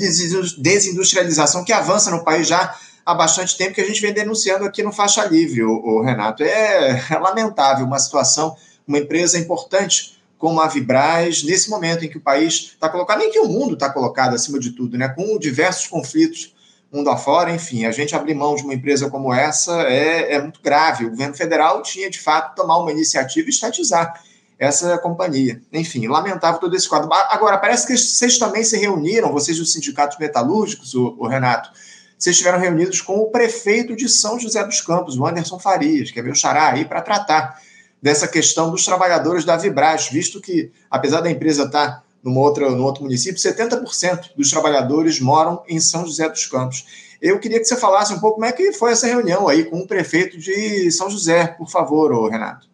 desindustrialização 0.58 1.64
que 1.64 1.72
avança 1.72 2.10
no 2.10 2.22
país 2.22 2.46
já 2.46 2.76
há 3.04 3.14
bastante 3.14 3.56
tempo 3.56 3.74
que 3.74 3.80
a 3.80 3.86
gente 3.86 4.00
vem 4.00 4.12
denunciando 4.12 4.64
aqui 4.64 4.82
no 4.82 4.92
Faixa 4.92 5.24
Livre, 5.24 5.64
o, 5.64 5.72
o 5.72 6.02
Renato. 6.02 6.42
É, 6.42 7.02
é, 7.10 7.18
lamentável 7.18 7.86
uma 7.86 7.98
situação, 7.98 8.54
uma 8.86 8.98
empresa 8.98 9.38
importante 9.38 10.22
como 10.36 10.60
a 10.60 10.68
Vibraz, 10.68 11.42
nesse 11.42 11.70
momento 11.70 12.04
em 12.04 12.08
que 12.08 12.18
o 12.18 12.20
país 12.20 12.72
está 12.74 12.88
colocado, 12.88 13.20
nem 13.20 13.30
que 13.30 13.38
o 13.38 13.48
mundo 13.48 13.74
está 13.74 13.88
colocado 13.88 14.34
acima 14.34 14.58
de 14.58 14.72
tudo, 14.72 14.98
né, 14.98 15.08
com 15.08 15.38
diversos 15.38 15.86
conflitos 15.86 16.52
mundo 16.92 17.08
afora, 17.08 17.50
enfim, 17.50 17.86
a 17.86 17.90
gente 17.90 18.14
abrir 18.14 18.34
mão 18.34 18.54
de 18.54 18.62
uma 18.62 18.74
empresa 18.74 19.08
como 19.08 19.32
essa 19.32 19.84
é, 19.84 20.34
é 20.34 20.42
muito 20.42 20.60
grave. 20.62 21.06
O 21.06 21.10
governo 21.10 21.34
federal 21.34 21.82
tinha, 21.82 22.10
de 22.10 22.20
fato, 22.20 22.54
tomar 22.54 22.76
uma 22.76 22.92
iniciativa 22.92 23.46
e 23.46 23.50
estatizar 23.50 24.20
essa 24.62 24.96
companhia. 24.96 25.60
Enfim, 25.72 26.06
lamentável 26.06 26.60
todo 26.60 26.76
esse 26.76 26.88
quadro. 26.88 27.08
Agora, 27.12 27.58
parece 27.58 27.84
que 27.84 27.96
vocês 27.96 28.38
também 28.38 28.62
se 28.62 28.78
reuniram, 28.78 29.32
vocês 29.32 29.58
dos 29.58 29.72
sindicatos 29.72 30.16
metalúrgicos, 30.18 30.94
o, 30.94 31.16
o 31.18 31.26
Renato, 31.26 31.68
vocês 32.16 32.36
estiveram 32.36 32.60
reunidos 32.60 33.00
com 33.00 33.18
o 33.18 33.26
prefeito 33.28 33.96
de 33.96 34.08
São 34.08 34.38
José 34.38 34.62
dos 34.64 34.80
Campos, 34.80 35.18
o 35.18 35.26
Anderson 35.26 35.58
Farias, 35.58 36.12
que 36.12 36.20
é 36.20 36.22
meu 36.22 36.36
xará 36.36 36.68
aí, 36.68 36.84
para 36.84 37.02
tratar 37.02 37.60
dessa 38.00 38.28
questão 38.28 38.70
dos 38.70 38.84
trabalhadores 38.84 39.44
da 39.44 39.56
Vibras, 39.56 40.08
visto 40.08 40.40
que, 40.40 40.70
apesar 40.88 41.22
da 41.22 41.30
empresa 41.30 41.64
estar 41.64 42.04
numa 42.22 42.40
outra, 42.40 42.70
no 42.70 42.84
outro 42.84 43.02
município, 43.02 43.42
70% 43.42 44.30
dos 44.36 44.48
trabalhadores 44.48 45.18
moram 45.18 45.60
em 45.66 45.80
São 45.80 46.06
José 46.06 46.28
dos 46.28 46.46
Campos. 46.46 46.86
Eu 47.20 47.40
queria 47.40 47.58
que 47.58 47.64
você 47.64 47.76
falasse 47.76 48.14
um 48.14 48.20
pouco 48.20 48.36
como 48.36 48.46
é 48.46 48.52
que 48.52 48.72
foi 48.72 48.92
essa 48.92 49.08
reunião 49.08 49.48
aí 49.48 49.64
com 49.64 49.80
o 49.80 49.88
prefeito 49.88 50.38
de 50.38 50.88
São 50.92 51.10
José, 51.10 51.48
por 51.48 51.68
favor, 51.68 52.30
Renato. 52.30 52.71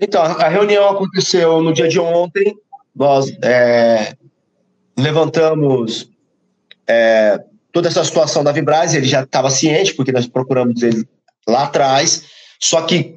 Então, 0.00 0.22
a 0.22 0.48
reunião 0.48 0.88
aconteceu 0.88 1.60
no 1.62 1.72
dia 1.72 1.88
de 1.88 1.98
ontem. 1.98 2.54
Nós 2.94 3.30
é, 3.42 4.16
levantamos 4.98 6.10
é, 6.86 7.40
toda 7.72 7.88
essa 7.88 8.04
situação 8.04 8.44
da 8.44 8.52
Vibraz, 8.52 8.94
ele 8.94 9.06
já 9.06 9.22
estava 9.22 9.50
ciente, 9.50 9.94
porque 9.94 10.12
nós 10.12 10.26
procuramos 10.26 10.82
ele 10.82 11.06
lá 11.46 11.64
atrás. 11.64 12.24
Só 12.60 12.82
que, 12.82 13.16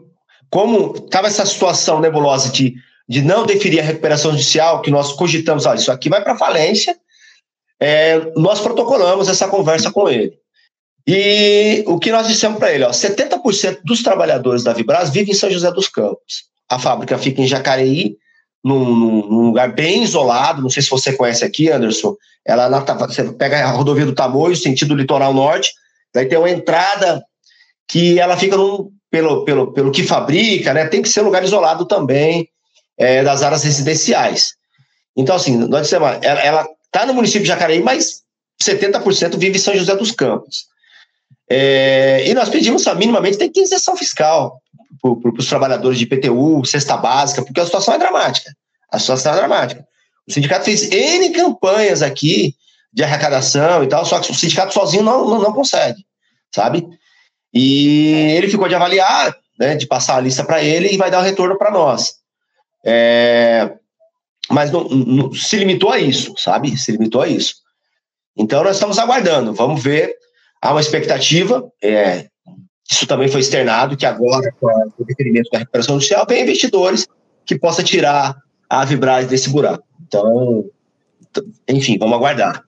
como 0.49 0.95
estava 0.95 1.27
essa 1.27 1.45
situação 1.45 1.99
nebulosa 1.99 2.49
de 2.49 2.75
de 3.07 3.21
não 3.21 3.45
deferir 3.45 3.79
a 3.79 3.83
recuperação 3.83 4.31
judicial, 4.31 4.81
que 4.81 4.91
nós 4.91 5.13
cogitamos, 5.13 5.65
olha, 5.65 5.79
isso 5.79 5.91
aqui 5.91 6.09
vai 6.09 6.21
para 6.21 6.37
falência, 6.37 6.95
é, 7.79 8.31
nós 8.35 8.59
protocolamos 8.59 9.29
essa 9.29 9.47
conversa 9.47 9.91
com 9.91 10.09
ele. 10.09 10.37
E 11.07 11.85
o 11.87 11.97
que 11.97 12.11
nós 12.11 12.27
dissemos 12.27 12.59
para 12.59 12.73
ele, 12.73 12.83
ó, 12.83 12.89
70% 12.89 13.79
dos 13.85 14.03
trabalhadores 14.03 14.63
da 14.63 14.73
Vibras 14.73 15.09
vivem 15.09 15.31
em 15.31 15.37
São 15.37 15.49
José 15.49 15.71
dos 15.71 15.87
Campos. 15.87 16.49
A 16.69 16.79
fábrica 16.79 17.17
fica 17.17 17.41
em 17.41 17.47
Jacareí, 17.47 18.17
num, 18.63 18.83
num 19.27 19.45
lugar 19.47 19.73
bem 19.73 20.03
isolado, 20.03 20.61
não 20.61 20.69
sei 20.69 20.83
se 20.83 20.89
você 20.89 21.13
conhece 21.13 21.45
aqui, 21.45 21.71
Anderson, 21.71 22.15
ela 22.45 22.69
na, 22.69 22.79
você 22.79 23.23
pega 23.33 23.63
a 23.63 23.71
rodovia 23.71 24.05
do 24.05 24.15
Tamoio, 24.15 24.55
sentido 24.55 24.95
litoral 24.95 25.33
norte, 25.33 25.73
daí 26.13 26.25
tem 26.25 26.37
uma 26.37 26.49
entrada 26.49 27.23
que 27.87 28.19
ela 28.19 28.35
fica 28.35 28.57
num, 28.57 28.91
pelo, 29.09 29.45
pelo, 29.45 29.73
pelo 29.73 29.91
que 29.91 30.03
fabrica, 30.03 30.73
né? 30.73 30.85
Tem 30.87 31.01
que 31.01 31.09
ser 31.09 31.21
um 31.21 31.25
lugar 31.25 31.43
isolado 31.43 31.85
também 31.85 32.49
é, 32.97 33.23
das 33.23 33.41
áreas 33.41 33.63
residenciais. 33.63 34.55
Então, 35.15 35.35
assim, 35.35 35.55
nós 35.55 35.83
dissemos, 35.83 36.09
ela 36.21 36.67
está 36.85 37.05
no 37.05 37.13
município 37.13 37.43
de 37.43 37.47
Jacareí, 37.47 37.81
mas 37.81 38.21
70% 38.61 39.37
vive 39.37 39.57
em 39.57 39.61
São 39.61 39.75
José 39.75 39.95
dos 39.95 40.11
Campos. 40.11 40.65
É, 41.49 42.23
e 42.27 42.33
nós 42.33 42.49
pedimos, 42.49 42.85
minimamente, 42.97 43.37
tem 43.37 43.49
que 43.49 43.61
isenção 43.61 43.95
fiscal 43.95 44.61
para 45.01 45.31
os 45.37 45.47
trabalhadores 45.47 45.97
de 45.97 46.05
IPTU, 46.05 46.65
cesta 46.65 46.97
básica, 46.97 47.41
porque 47.43 47.59
a 47.59 47.65
situação 47.65 47.93
é 47.93 47.99
dramática. 47.99 48.51
A 48.91 48.99
situação 48.99 49.33
é 49.33 49.35
dramática. 49.35 49.85
O 50.27 50.31
sindicato 50.31 50.65
fez 50.65 50.91
N 50.91 51.29
campanhas 51.31 52.01
aqui 52.01 52.55
de 52.91 53.03
arrecadação 53.03 53.83
e 53.83 53.87
tal, 53.87 54.05
só 54.05 54.19
que 54.19 54.31
o 54.31 54.35
sindicato 54.35 54.73
sozinho 54.73 55.03
não, 55.03 55.27
não, 55.27 55.41
não 55.41 55.53
consegue, 55.53 56.05
sabe? 56.53 56.87
E 57.53 58.33
ele 58.35 58.49
ficou 58.49 58.67
de 58.67 58.75
avaliar, 58.75 59.35
né, 59.59 59.75
de 59.75 59.87
passar 59.87 60.17
a 60.17 60.21
lista 60.21 60.43
para 60.43 60.63
ele 60.63 60.89
e 60.89 60.97
vai 60.97 61.09
dar 61.09 61.19
o 61.19 61.23
retorno 61.23 61.57
para 61.57 61.71
nós. 61.71 62.15
É, 62.85 63.73
mas 64.49 64.71
não, 64.71 64.83
não, 64.85 65.33
se 65.33 65.57
limitou 65.57 65.91
a 65.91 65.99
isso, 65.99 66.33
sabe? 66.37 66.77
Se 66.77 66.91
limitou 66.91 67.21
a 67.21 67.27
isso. 67.27 67.55
Então 68.35 68.63
nós 68.63 68.75
estamos 68.75 68.99
aguardando, 68.99 69.53
vamos 69.53 69.81
ver. 69.81 70.15
Há 70.61 70.71
uma 70.71 70.81
expectativa, 70.81 71.63
é, 71.81 72.27
isso 72.89 73.05
também 73.05 73.27
foi 73.27 73.41
externado, 73.41 73.97
que 73.97 74.05
agora, 74.05 74.51
com 74.59 74.67
o 74.97 75.03
requerimento 75.03 75.49
da 75.51 75.59
recuperação 75.59 75.95
judicial, 75.95 76.25
vem 76.27 76.43
investidores 76.43 77.07
que 77.45 77.57
possa 77.57 77.83
tirar 77.83 78.35
a 78.69 78.85
Vibraz 78.85 79.27
desse 79.27 79.49
buraco. 79.49 79.83
Então, 80.07 80.65
enfim, 81.67 81.97
vamos 81.97 82.15
aguardar. 82.15 82.63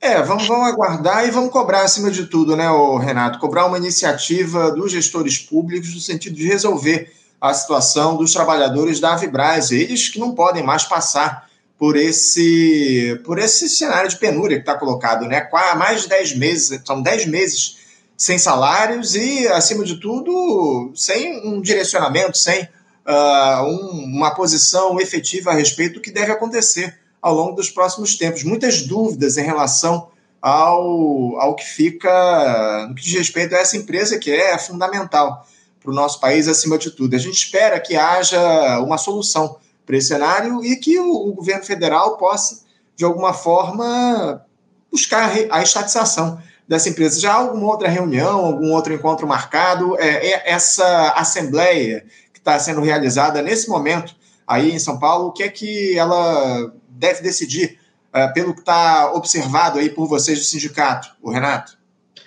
É, 0.00 0.22
vamos, 0.22 0.46
vamos 0.46 0.68
aguardar 0.68 1.26
e 1.26 1.30
vamos 1.30 1.50
cobrar, 1.50 1.82
acima 1.82 2.10
de 2.10 2.26
tudo, 2.26 2.56
né, 2.56 2.66
Renato? 3.00 3.38
Cobrar 3.38 3.66
uma 3.66 3.78
iniciativa 3.78 4.70
dos 4.70 4.92
gestores 4.92 5.38
públicos 5.38 5.94
no 5.94 6.00
sentido 6.00 6.36
de 6.36 6.46
resolver 6.46 7.12
a 7.40 7.52
situação 7.52 8.16
dos 8.16 8.32
trabalhadores 8.32 9.00
da 9.00 9.14
Avibraz, 9.14 9.70
eles 9.70 10.08
que 10.08 10.18
não 10.18 10.34
podem 10.34 10.62
mais 10.62 10.84
passar 10.84 11.46
por 11.78 11.96
esse, 11.96 13.20
por 13.24 13.38
esse 13.38 13.68
cenário 13.68 14.08
de 14.08 14.16
penúria 14.16 14.56
que 14.56 14.62
está 14.62 14.78
colocado, 14.78 15.26
né? 15.26 15.46
Há 15.52 15.74
mais 15.74 16.02
de 16.02 16.08
10 16.08 16.36
meses, 16.36 16.80
são 16.84 17.02
10 17.02 17.26
meses 17.26 17.76
sem 18.16 18.38
salários 18.38 19.14
e, 19.14 19.46
acima 19.48 19.84
de 19.84 20.00
tudo, 20.00 20.92
sem 20.94 21.46
um 21.46 21.60
direcionamento, 21.60 22.38
sem 22.38 22.62
uh, 22.62 23.62
um, 23.64 24.04
uma 24.16 24.34
posição 24.34 24.98
efetiva 25.00 25.50
a 25.50 25.54
respeito 25.54 25.94
do 25.94 26.00
que 26.00 26.10
deve 26.10 26.32
acontecer 26.32 26.98
ao 27.20 27.34
longo 27.34 27.56
dos 27.56 27.70
próximos 27.70 28.16
tempos. 28.16 28.42
Muitas 28.42 28.82
dúvidas 28.82 29.36
em 29.36 29.44
relação 29.44 30.08
ao, 30.40 31.40
ao 31.40 31.54
que 31.54 31.64
fica 31.64 32.86
no 32.88 32.94
que 32.94 33.02
diz 33.02 33.14
respeito 33.14 33.54
a 33.54 33.58
essa 33.58 33.76
empresa 33.76 34.18
que 34.18 34.30
é 34.30 34.56
fundamental 34.56 35.46
para 35.80 35.90
o 35.90 35.94
nosso 35.94 36.20
país 36.20 36.48
acima 36.48 36.78
de 36.78 36.90
tudo. 36.90 37.14
A 37.14 37.18
gente 37.18 37.36
espera 37.36 37.78
que 37.80 37.96
haja 37.96 38.80
uma 38.80 38.98
solução 38.98 39.56
para 39.84 39.96
esse 39.96 40.08
cenário 40.08 40.64
e 40.64 40.76
que 40.76 40.98
o, 40.98 41.28
o 41.28 41.34
governo 41.34 41.64
federal 41.64 42.16
possa, 42.16 42.60
de 42.96 43.04
alguma 43.04 43.32
forma, 43.32 44.44
buscar 44.90 45.32
a 45.50 45.62
estatização 45.62 46.40
dessa 46.68 46.88
empresa. 46.88 47.20
Já 47.20 47.32
há 47.32 47.36
alguma 47.36 47.66
outra 47.66 47.88
reunião, 47.88 48.44
algum 48.44 48.72
outro 48.72 48.92
encontro 48.92 49.26
marcado? 49.26 49.98
É, 49.98 50.26
é 50.26 50.50
essa 50.50 51.12
assembleia 51.16 52.04
que 52.32 52.38
está 52.38 52.58
sendo 52.58 52.80
realizada 52.80 53.42
nesse 53.42 53.68
momento 53.68 54.14
aí 54.46 54.72
em 54.72 54.78
São 54.78 54.98
Paulo, 54.98 55.28
o 55.28 55.32
que 55.32 55.42
é 55.42 55.48
que 55.48 55.98
ela 55.98 56.72
deve 56.88 57.20
decidir 57.20 57.78
é, 58.12 58.28
pelo 58.28 58.54
que 58.54 58.60
está 58.60 59.12
observado 59.12 59.78
aí 59.78 59.90
por 59.90 60.06
vocês 60.06 60.38
do 60.38 60.44
sindicato, 60.44 61.08
o 61.22 61.30
Renato? 61.30 61.76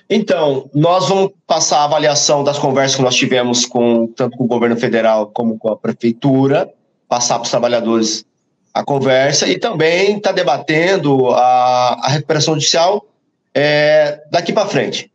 Então, 0.10 0.70
nós 0.74 1.08
vamos 1.08 1.32
passar 1.46 1.80
a 1.80 1.84
avaliação 1.84 2.44
das 2.44 2.58
conversas 2.58 2.96
que 2.96 3.02
nós 3.02 3.16
tivemos 3.16 3.66
com 3.66 4.08
tanto 4.08 4.38
com 4.38 4.44
o 4.44 4.48
governo 4.48 4.76
federal 4.76 5.28
como 5.28 5.58
com 5.58 5.70
a 5.70 5.78
prefeitura, 5.78 6.68
passar 7.08 7.36
para 7.36 7.44
os 7.44 7.50
trabalhadores 7.50 8.26
a 8.74 8.84
conversa 8.84 9.48
e 9.48 9.58
também 9.60 10.18
está 10.18 10.32
debatendo 10.32 11.30
a, 11.30 12.00
a 12.04 12.10
recuperação 12.10 12.56
judicial 12.56 13.06
é, 13.54 14.22
daqui 14.32 14.54
para 14.54 14.68
frente. 14.68 15.12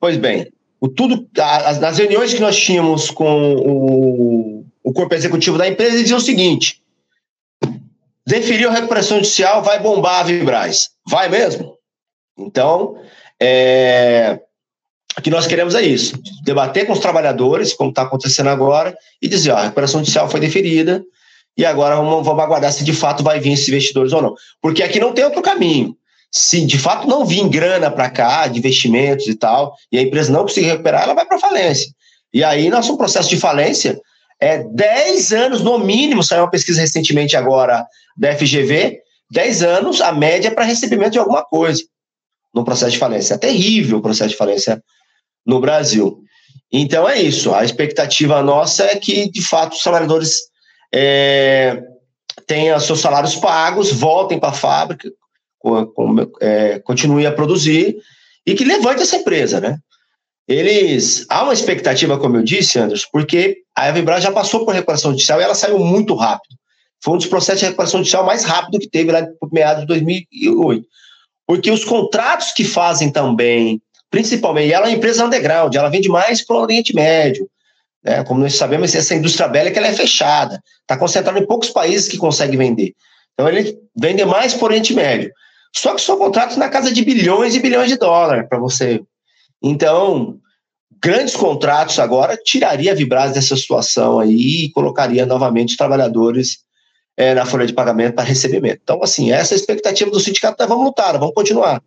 Pois 0.00 0.16
bem, 0.16 0.50
o 0.80 0.88
tudo, 0.88 1.28
as, 1.38 1.80
nas 1.80 1.98
reuniões 1.98 2.32
que 2.32 2.40
nós 2.40 2.56
tínhamos 2.56 3.10
com 3.10 3.54
o, 3.54 4.64
o 4.82 4.92
corpo 4.92 5.14
executivo 5.14 5.58
da 5.58 5.68
empresa, 5.68 5.98
diziam 5.98 6.18
o 6.18 6.22
seguinte: 6.22 6.82
deferiu 8.26 8.68
a 8.68 8.72
recuperação 8.72 9.18
judicial, 9.18 9.62
vai 9.62 9.80
bombar 9.80 10.20
a 10.20 10.22
Vibraz. 10.24 10.90
Vai 11.08 11.28
mesmo? 11.28 11.76
Então, 12.38 12.96
é, 13.40 14.38
o 15.18 15.22
que 15.22 15.30
nós 15.30 15.46
queremos 15.46 15.74
é 15.74 15.82
isso: 15.82 16.20
debater 16.44 16.86
com 16.86 16.92
os 16.92 17.00
trabalhadores, 17.00 17.72
como 17.72 17.90
está 17.90 18.02
acontecendo 18.02 18.50
agora, 18.50 18.96
e 19.20 19.28
dizer: 19.28 19.50
ó, 19.50 19.56
a 19.56 19.62
recuperação 19.64 20.00
judicial 20.00 20.28
foi 20.28 20.38
deferida, 20.38 21.04
e 21.56 21.64
agora 21.64 21.96
vamos, 21.96 22.24
vamos 22.24 22.42
aguardar 22.42 22.72
se 22.72 22.84
de 22.84 22.92
fato 22.92 23.24
vai 23.24 23.40
vir 23.40 23.52
esses 23.52 23.68
investidores 23.68 24.12
ou 24.12 24.22
não. 24.22 24.34
Porque 24.62 24.82
aqui 24.82 25.00
não 25.00 25.12
tem 25.12 25.24
outro 25.24 25.42
caminho. 25.42 25.96
Se 26.30 26.64
de 26.64 26.78
fato 26.78 27.06
não 27.06 27.24
vir 27.24 27.48
grana 27.48 27.90
para 27.90 28.10
cá, 28.10 28.46
de 28.46 28.58
investimentos 28.58 29.26
e 29.26 29.34
tal, 29.34 29.74
e 29.90 29.98
a 29.98 30.02
empresa 30.02 30.32
não 30.32 30.42
conseguir 30.42 30.66
recuperar, 30.66 31.04
ela 31.04 31.14
vai 31.14 31.26
para 31.26 31.38
falência. 31.38 31.90
E 32.32 32.44
aí, 32.44 32.68
nosso 32.68 32.96
processo 32.96 33.28
de 33.30 33.38
falência 33.38 33.98
é 34.40 34.62
10 34.62 35.32
anos 35.32 35.62
no 35.62 35.78
mínimo, 35.78 36.22
saiu 36.22 36.42
uma 36.42 36.50
pesquisa 36.50 36.80
recentemente 36.80 37.36
agora 37.36 37.86
da 38.16 38.36
FGV, 38.36 38.98
10 39.30 39.62
anos 39.62 40.00
a 40.00 40.12
média 40.12 40.50
para 40.50 40.64
recebimento 40.64 41.12
de 41.12 41.18
alguma 41.18 41.42
coisa 41.44 41.82
no 42.54 42.64
processo 42.64 42.92
de 42.92 42.98
falência. 42.98 43.34
É 43.34 43.38
terrível 43.38 43.98
o 43.98 44.02
processo 44.02 44.30
de 44.30 44.36
falência 44.36 44.82
no 45.46 45.60
Brasil. 45.60 46.22
Então 46.72 47.08
é 47.08 47.20
isso. 47.20 47.54
A 47.54 47.64
expectativa 47.64 48.42
nossa 48.42 48.84
é 48.84 48.96
que, 48.96 49.30
de 49.30 49.42
fato, 49.42 49.74
os 49.74 49.82
trabalhadores 49.82 50.42
é, 50.94 51.82
tenham 52.46 52.78
seus 52.80 53.00
salários 53.00 53.36
pagos, 53.36 53.90
voltem 53.92 54.38
para 54.38 54.50
a 54.50 54.54
fábrica, 54.54 55.10
é, 56.40 56.78
continue 56.80 57.26
a 57.26 57.32
produzir 57.32 57.96
e 58.46 58.54
que 58.54 58.64
levante 58.64 59.02
essa 59.02 59.16
empresa, 59.16 59.60
né? 59.60 59.78
Eles 60.48 61.26
há 61.28 61.42
uma 61.42 61.52
expectativa, 61.52 62.18
como 62.18 62.38
eu 62.38 62.42
disse, 62.42 62.78
Anderson, 62.78 63.06
porque 63.12 63.58
a 63.76 63.88
Evibras 63.90 64.22
já 64.22 64.32
passou 64.32 64.64
por 64.64 64.72
recuperação 64.72 65.10
judicial 65.10 65.38
e 65.38 65.44
ela 65.44 65.54
saiu 65.54 65.78
muito 65.78 66.14
rápido. 66.14 66.56
Foi 67.02 67.14
um 67.14 67.18
dos 67.18 67.26
processos 67.26 67.60
de 67.60 67.66
recuperação 67.66 68.00
judicial 68.00 68.24
mais 68.24 68.44
rápido 68.44 68.78
que 68.78 68.88
teve 68.88 69.12
lá 69.12 69.26
por 69.38 69.52
meados 69.52 69.82
de 69.82 69.86
2008. 69.88 70.86
Porque 71.46 71.70
os 71.70 71.84
contratos 71.84 72.52
que 72.52 72.64
fazem 72.64 73.10
também, 73.10 73.80
principalmente, 74.10 74.72
ela 74.72 74.86
é 74.86 74.88
uma 74.90 74.96
empresa 74.96 75.24
underground, 75.24 75.74
ela 75.74 75.90
vende 75.90 76.08
mais 76.08 76.44
para 76.44 76.56
o 76.56 76.60
Oriente 76.60 76.94
Médio. 76.94 77.48
Né? 78.02 78.24
Como 78.24 78.40
nós 78.40 78.54
sabemos, 78.54 78.94
essa 78.94 79.14
indústria 79.14 79.48
bélica 79.48 79.78
ela 79.78 79.88
é 79.88 79.92
fechada, 79.92 80.62
está 80.80 80.96
concentrada 80.96 81.38
em 81.38 81.46
poucos 81.46 81.68
países 81.68 82.08
que 82.08 82.16
conseguem 82.16 82.58
vender. 82.58 82.94
Então, 83.34 83.48
ele 83.48 83.78
vende 83.94 84.24
mais 84.24 84.54
para 84.54 84.62
o 84.62 84.66
Oriente 84.68 84.94
Médio. 84.94 85.30
Só 85.74 85.94
que 85.94 86.00
são 86.00 86.18
contratos 86.18 86.56
na 86.56 86.68
casa 86.68 86.92
de 86.92 87.04
bilhões 87.04 87.54
e 87.54 87.60
bilhões 87.60 87.88
de 87.88 87.96
dólares 87.96 88.46
para 88.48 88.58
você. 88.58 89.00
Então, 89.62 90.38
grandes 91.02 91.36
contratos 91.36 91.98
agora 91.98 92.36
tiraria 92.36 92.92
a 92.92 92.94
Vibras 92.94 93.32
dessa 93.32 93.56
situação 93.56 94.18
aí 94.18 94.64
e 94.64 94.72
colocaria 94.72 95.26
novamente 95.26 95.70
os 95.70 95.76
trabalhadores 95.76 96.58
é, 97.16 97.34
na 97.34 97.44
folha 97.44 97.66
de 97.66 97.72
pagamento 97.72 98.14
para 98.14 98.24
recebimento. 98.24 98.80
Então, 98.82 99.02
assim, 99.02 99.32
essa 99.32 99.52
é 99.52 99.56
a 99.56 99.58
expectativa 99.58 100.10
do 100.10 100.20
sindicato, 100.20 100.56
nós 100.58 100.68
vamos 100.68 100.84
lutar, 100.84 101.18
vamos 101.18 101.34
continuar. 101.34 101.82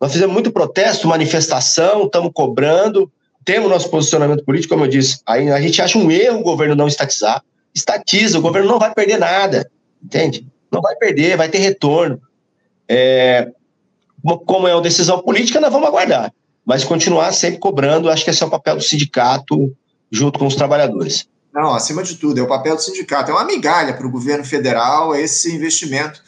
Nós 0.00 0.12
fizemos 0.12 0.32
muito 0.32 0.52
protesto, 0.52 1.08
manifestação, 1.08 2.04
estamos 2.04 2.30
cobrando, 2.34 3.10
temos 3.44 3.70
nosso 3.70 3.88
posicionamento 3.88 4.44
político, 4.44 4.74
como 4.74 4.84
eu 4.84 4.90
disse, 4.90 5.20
aí 5.24 5.50
a 5.50 5.60
gente 5.60 5.80
acha 5.80 5.96
um 5.96 6.10
erro 6.10 6.40
o 6.40 6.42
governo 6.42 6.74
não 6.74 6.88
estatizar. 6.88 7.42
Estatiza, 7.74 8.38
o 8.38 8.42
governo 8.42 8.68
não 8.68 8.78
vai 8.78 8.92
perder 8.92 9.18
nada, 9.18 9.70
entende? 10.02 10.46
Não 10.70 10.80
vai 10.82 10.94
perder, 10.96 11.36
vai 11.36 11.48
ter 11.48 11.58
retorno. 11.58 12.20
É, 12.88 13.50
como 14.44 14.66
é 14.66 14.74
uma 14.74 14.82
decisão 14.82 15.20
política, 15.20 15.60
nós 15.60 15.72
vamos 15.72 15.88
aguardar. 15.88 16.32
Mas 16.64 16.84
continuar 16.84 17.32
sempre 17.32 17.60
cobrando, 17.60 18.10
acho 18.10 18.24
que 18.24 18.30
esse 18.30 18.42
é 18.42 18.46
o 18.46 18.50
papel 18.50 18.76
do 18.76 18.82
sindicato 18.82 19.74
junto 20.10 20.38
com 20.38 20.46
os 20.46 20.56
trabalhadores. 20.56 21.28
Não, 21.54 21.74
acima 21.74 22.02
de 22.02 22.16
tudo, 22.16 22.38
é 22.38 22.42
o 22.42 22.48
papel 22.48 22.76
do 22.76 22.82
sindicato. 22.82 23.30
É 23.30 23.34
uma 23.34 23.44
migalha 23.44 23.94
para 23.94 24.06
o 24.06 24.10
governo 24.10 24.44
federal 24.44 25.14
esse 25.14 25.54
investimento 25.54 26.22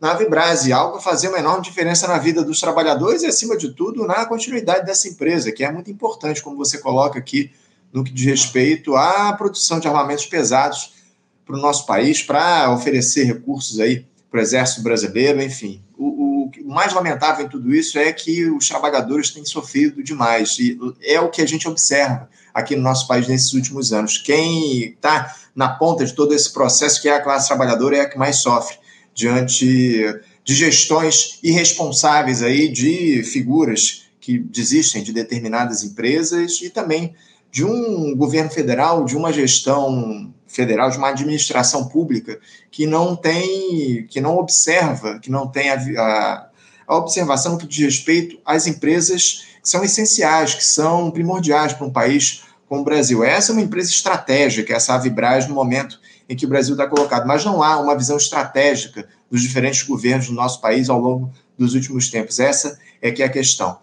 na 0.00 0.12
Vibras, 0.14 0.70
algo 0.70 0.98
a 0.98 1.00
fazer 1.00 1.28
uma 1.28 1.38
enorme 1.38 1.62
diferença 1.62 2.06
na 2.06 2.18
vida 2.18 2.44
dos 2.44 2.60
trabalhadores 2.60 3.22
e, 3.22 3.26
acima 3.26 3.56
de 3.56 3.70
tudo, 3.72 4.06
na 4.06 4.26
continuidade 4.26 4.84
dessa 4.84 5.08
empresa, 5.08 5.50
que 5.50 5.64
é 5.64 5.72
muito 5.72 5.90
importante, 5.90 6.42
como 6.42 6.56
você 6.56 6.78
coloca 6.78 7.18
aqui, 7.18 7.50
no 7.92 8.04
que 8.04 8.12
diz 8.12 8.26
respeito 8.26 8.96
à 8.96 9.32
produção 9.32 9.78
de 9.78 9.86
armamentos 9.88 10.26
pesados 10.26 10.92
para 11.46 11.56
o 11.56 11.58
nosso 11.58 11.86
país, 11.86 12.22
para 12.22 12.70
oferecer 12.70 13.24
recursos 13.24 13.78
aí 13.80 14.04
para 14.30 14.40
o 14.40 14.42
Exército 14.42 14.82
Brasileiro, 14.82 15.40
enfim. 15.40 15.80
O, 15.96 16.50
o, 16.50 16.50
mais 16.64 16.92
lamentável 16.92 17.46
em 17.46 17.48
tudo 17.48 17.74
isso 17.74 17.98
é 17.98 18.12
que 18.12 18.50
os 18.50 18.68
trabalhadores 18.68 19.30
têm 19.30 19.44
sofrido 19.44 20.02
demais, 20.02 20.58
e 20.58 20.78
é 21.02 21.20
o 21.20 21.30
que 21.30 21.40
a 21.40 21.46
gente 21.46 21.68
observa 21.68 22.28
aqui 22.52 22.74
no 22.76 22.82
nosso 22.82 23.06
país 23.06 23.28
nesses 23.28 23.52
últimos 23.52 23.92
anos. 23.92 24.18
Quem 24.18 24.90
está 24.90 25.34
na 25.54 25.68
ponta 25.68 26.04
de 26.04 26.12
todo 26.12 26.34
esse 26.34 26.52
processo, 26.52 27.00
que 27.00 27.08
é 27.08 27.14
a 27.14 27.22
classe 27.22 27.48
trabalhadora, 27.48 27.96
é 27.96 28.00
a 28.00 28.08
que 28.08 28.18
mais 28.18 28.36
sofre 28.36 28.76
diante 29.14 30.04
de 30.44 30.54
gestões 30.54 31.38
irresponsáveis 31.42 32.42
aí 32.42 32.68
de 32.68 33.22
figuras 33.22 34.04
que 34.20 34.38
desistem 34.38 35.02
de 35.02 35.12
determinadas 35.12 35.84
empresas 35.84 36.60
e 36.62 36.70
também 36.70 37.14
de 37.54 37.64
um 37.64 38.16
governo 38.16 38.50
federal, 38.50 39.04
de 39.04 39.16
uma 39.16 39.32
gestão 39.32 40.34
federal, 40.44 40.90
de 40.90 40.98
uma 40.98 41.10
administração 41.10 41.86
pública 41.86 42.40
que 42.68 42.84
não 42.84 43.14
tem, 43.14 44.04
que 44.10 44.20
não 44.20 44.38
observa, 44.38 45.20
que 45.20 45.30
não 45.30 45.46
tem 45.46 45.70
a, 45.70 45.76
a, 45.76 46.48
a 46.84 46.96
observação 46.96 47.56
que 47.56 47.64
diz 47.64 47.84
respeito 47.84 48.40
às 48.44 48.66
empresas 48.66 49.46
que 49.62 49.68
são 49.68 49.84
essenciais, 49.84 50.52
que 50.52 50.64
são 50.64 51.12
primordiais 51.12 51.72
para 51.72 51.86
um 51.86 51.92
país 51.92 52.42
como 52.68 52.80
o 52.80 52.84
Brasil. 52.84 53.22
Essa 53.22 53.52
é 53.52 53.54
uma 53.54 53.62
empresa 53.62 53.90
estratégica, 53.90 54.74
essa 54.74 54.94
Avibraz, 54.94 55.46
no 55.46 55.54
momento 55.54 56.00
em 56.28 56.34
que 56.34 56.46
o 56.46 56.48
Brasil 56.48 56.74
está 56.74 56.88
colocado, 56.88 57.24
mas 57.24 57.44
não 57.44 57.62
há 57.62 57.78
uma 57.78 57.96
visão 57.96 58.16
estratégica 58.16 59.06
dos 59.30 59.42
diferentes 59.42 59.84
governos 59.84 60.26
do 60.26 60.32
nosso 60.32 60.60
país 60.60 60.90
ao 60.90 60.98
longo 60.98 61.30
dos 61.56 61.74
últimos 61.74 62.10
tempos. 62.10 62.40
Essa 62.40 62.76
é 63.00 63.12
que 63.12 63.22
é 63.22 63.26
a 63.26 63.30
questão. 63.30 63.78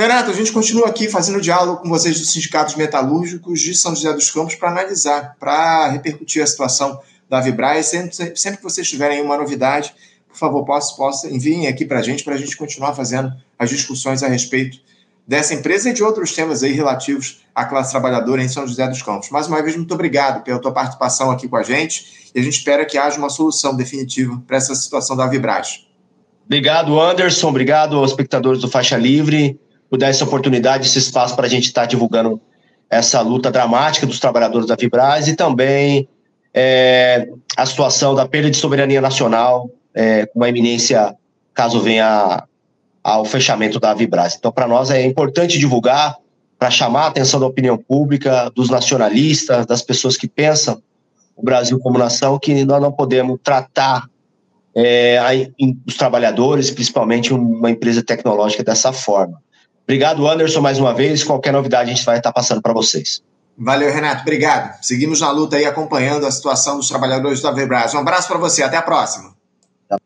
Renato, 0.00 0.30
a 0.30 0.34
gente 0.34 0.50
continua 0.50 0.88
aqui 0.88 1.10
fazendo 1.10 1.42
diálogo 1.42 1.82
com 1.82 1.88
vocês 1.90 2.18
dos 2.18 2.32
sindicatos 2.32 2.74
metalúrgicos 2.74 3.60
de 3.60 3.74
São 3.74 3.94
José 3.94 4.10
dos 4.14 4.30
Campos 4.30 4.54
para 4.54 4.70
analisar, 4.70 5.36
para 5.38 5.88
repercutir 5.88 6.42
a 6.42 6.46
situação 6.46 6.98
da 7.28 7.38
Vibraz. 7.38 7.84
Sempre, 7.88 8.16
sempre 8.34 8.56
que 8.56 8.62
vocês 8.62 8.88
tiverem 8.88 9.20
uma 9.20 9.36
novidade, 9.36 9.94
por 10.26 10.38
favor, 10.38 10.64
possa, 10.64 10.96
possa 10.96 11.28
enviem 11.28 11.68
aqui 11.68 11.84
para 11.84 11.98
a 11.98 12.02
gente, 12.02 12.24
para 12.24 12.32
a 12.32 12.38
gente 12.38 12.56
continuar 12.56 12.94
fazendo 12.94 13.30
as 13.58 13.68
discussões 13.68 14.22
a 14.22 14.28
respeito 14.28 14.78
dessa 15.28 15.52
empresa 15.52 15.90
e 15.90 15.92
de 15.92 16.02
outros 16.02 16.32
temas 16.32 16.62
aí 16.62 16.72
relativos 16.72 17.42
à 17.54 17.66
classe 17.66 17.90
trabalhadora 17.90 18.42
em 18.42 18.48
São 18.48 18.66
José 18.66 18.88
dos 18.88 19.02
Campos. 19.02 19.28
Mais 19.28 19.48
uma 19.48 19.62
vez, 19.62 19.76
muito 19.76 19.92
obrigado 19.92 20.42
pela 20.42 20.58
tua 20.58 20.72
participação 20.72 21.30
aqui 21.30 21.46
com 21.46 21.58
a 21.58 21.62
gente 21.62 22.32
e 22.34 22.40
a 22.40 22.42
gente 22.42 22.56
espera 22.56 22.86
que 22.86 22.96
haja 22.96 23.18
uma 23.18 23.28
solução 23.28 23.76
definitiva 23.76 24.42
para 24.46 24.56
essa 24.56 24.74
situação 24.74 25.14
da 25.14 25.26
Vibraz. 25.26 25.86
Obrigado, 26.46 26.98
Anderson. 26.98 27.50
Obrigado 27.50 27.98
aos 27.98 28.12
espectadores 28.12 28.62
do 28.62 28.68
Faixa 28.70 28.96
Livre 28.96 29.60
por 29.90 29.98
dar 29.98 30.08
essa 30.08 30.24
oportunidade, 30.24 30.86
esse 30.86 31.00
espaço 31.00 31.34
para 31.34 31.46
a 31.46 31.50
gente 31.50 31.66
estar 31.66 31.82
tá 31.82 31.86
divulgando 31.88 32.40
essa 32.88 33.20
luta 33.20 33.50
dramática 33.50 34.06
dos 34.06 34.20
trabalhadores 34.20 34.68
da 34.68 34.76
Fibras 34.76 35.26
e 35.26 35.34
também 35.34 36.08
é, 36.54 37.28
a 37.56 37.66
situação 37.66 38.14
da 38.14 38.26
perda 38.26 38.50
de 38.50 38.56
soberania 38.56 39.00
nacional 39.00 39.68
é, 39.92 40.26
com 40.26 40.38
uma 40.38 40.48
eminência 40.48 41.14
caso 41.52 41.80
venha 41.80 42.44
ao 43.02 43.24
fechamento 43.24 43.80
da 43.80 43.92
Vibras. 43.92 44.36
Então, 44.36 44.52
para 44.52 44.68
nós 44.68 44.90
é 44.90 45.04
importante 45.04 45.58
divulgar 45.58 46.16
para 46.58 46.70
chamar 46.70 47.04
a 47.04 47.06
atenção 47.08 47.40
da 47.40 47.46
opinião 47.46 47.76
pública, 47.76 48.50
dos 48.54 48.68
nacionalistas, 48.70 49.66
das 49.66 49.82
pessoas 49.82 50.16
que 50.16 50.28
pensam 50.28 50.80
o 51.34 51.42
Brasil 51.42 51.78
como 51.80 51.98
nação, 51.98 52.38
que 52.38 52.64
nós 52.64 52.80
não 52.80 52.92
podemos 52.92 53.38
tratar 53.42 54.06
é, 54.74 55.18
os 55.86 55.96
trabalhadores, 55.96 56.70
principalmente 56.70 57.32
uma 57.32 57.70
empresa 57.70 58.02
tecnológica, 58.02 58.62
dessa 58.62 58.92
forma. 58.92 59.40
Obrigado, 59.90 60.24
Anderson, 60.28 60.60
mais 60.60 60.78
uma 60.78 60.94
vez. 60.94 61.24
Qualquer 61.24 61.52
novidade 61.52 61.90
a 61.90 61.92
gente 61.92 62.06
vai 62.06 62.18
estar 62.18 62.32
passando 62.32 62.62
para 62.62 62.72
vocês. 62.72 63.20
Valeu, 63.58 63.92
Renato. 63.92 64.22
Obrigado. 64.22 64.80
Seguimos 64.84 65.20
na 65.20 65.32
luta 65.32 65.56
aí 65.56 65.64
acompanhando 65.64 66.24
a 66.26 66.30
situação 66.30 66.76
dos 66.76 66.86
trabalhadores 66.86 67.42
da 67.42 67.50
Vebras. 67.50 67.92
Um 67.92 67.98
abraço 67.98 68.28
para 68.28 68.38
você. 68.38 68.62
Até 68.62 68.76
a 68.76 68.82
próxima. 68.82 69.34
Tá. 69.88 69.98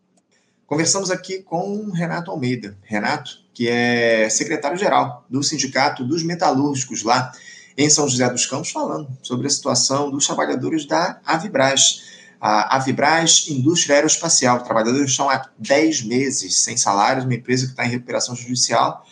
Conversamos 0.67 1.11
aqui 1.11 1.43
com 1.43 1.91
Renato 1.91 2.31
Almeida. 2.31 2.79
Renato, 2.83 3.33
que 3.53 3.69
é 3.69 4.27
secretário-geral 4.31 5.27
do 5.29 5.43
Sindicato 5.43 6.03
dos 6.03 6.23
Metalúrgicos 6.23 7.03
lá 7.03 7.31
em 7.77 7.91
São 7.91 8.09
José 8.09 8.27
dos 8.31 8.47
Campos, 8.47 8.71
falando 8.71 9.07
sobre 9.23 9.49
a 9.49 9.51
situação 9.51 10.11
dos 10.11 10.25
trabalhadores 10.27 10.87
da 10.87 11.21
Avibras. 11.27 12.05
A 12.41 12.77
Avibras 12.77 13.49
Indústria 13.51 13.97
Aeroespacial. 13.97 14.57
Os 14.57 14.63
trabalhadores 14.63 15.11
estão 15.11 15.29
há 15.29 15.47
10 15.59 16.05
meses 16.05 16.59
sem 16.61 16.75
salários, 16.75 17.27
uma 17.27 17.35
empresa 17.35 17.67
que 17.67 17.73
está 17.73 17.85
em 17.85 17.91
recuperação 17.91 18.35
judicial 18.35 19.05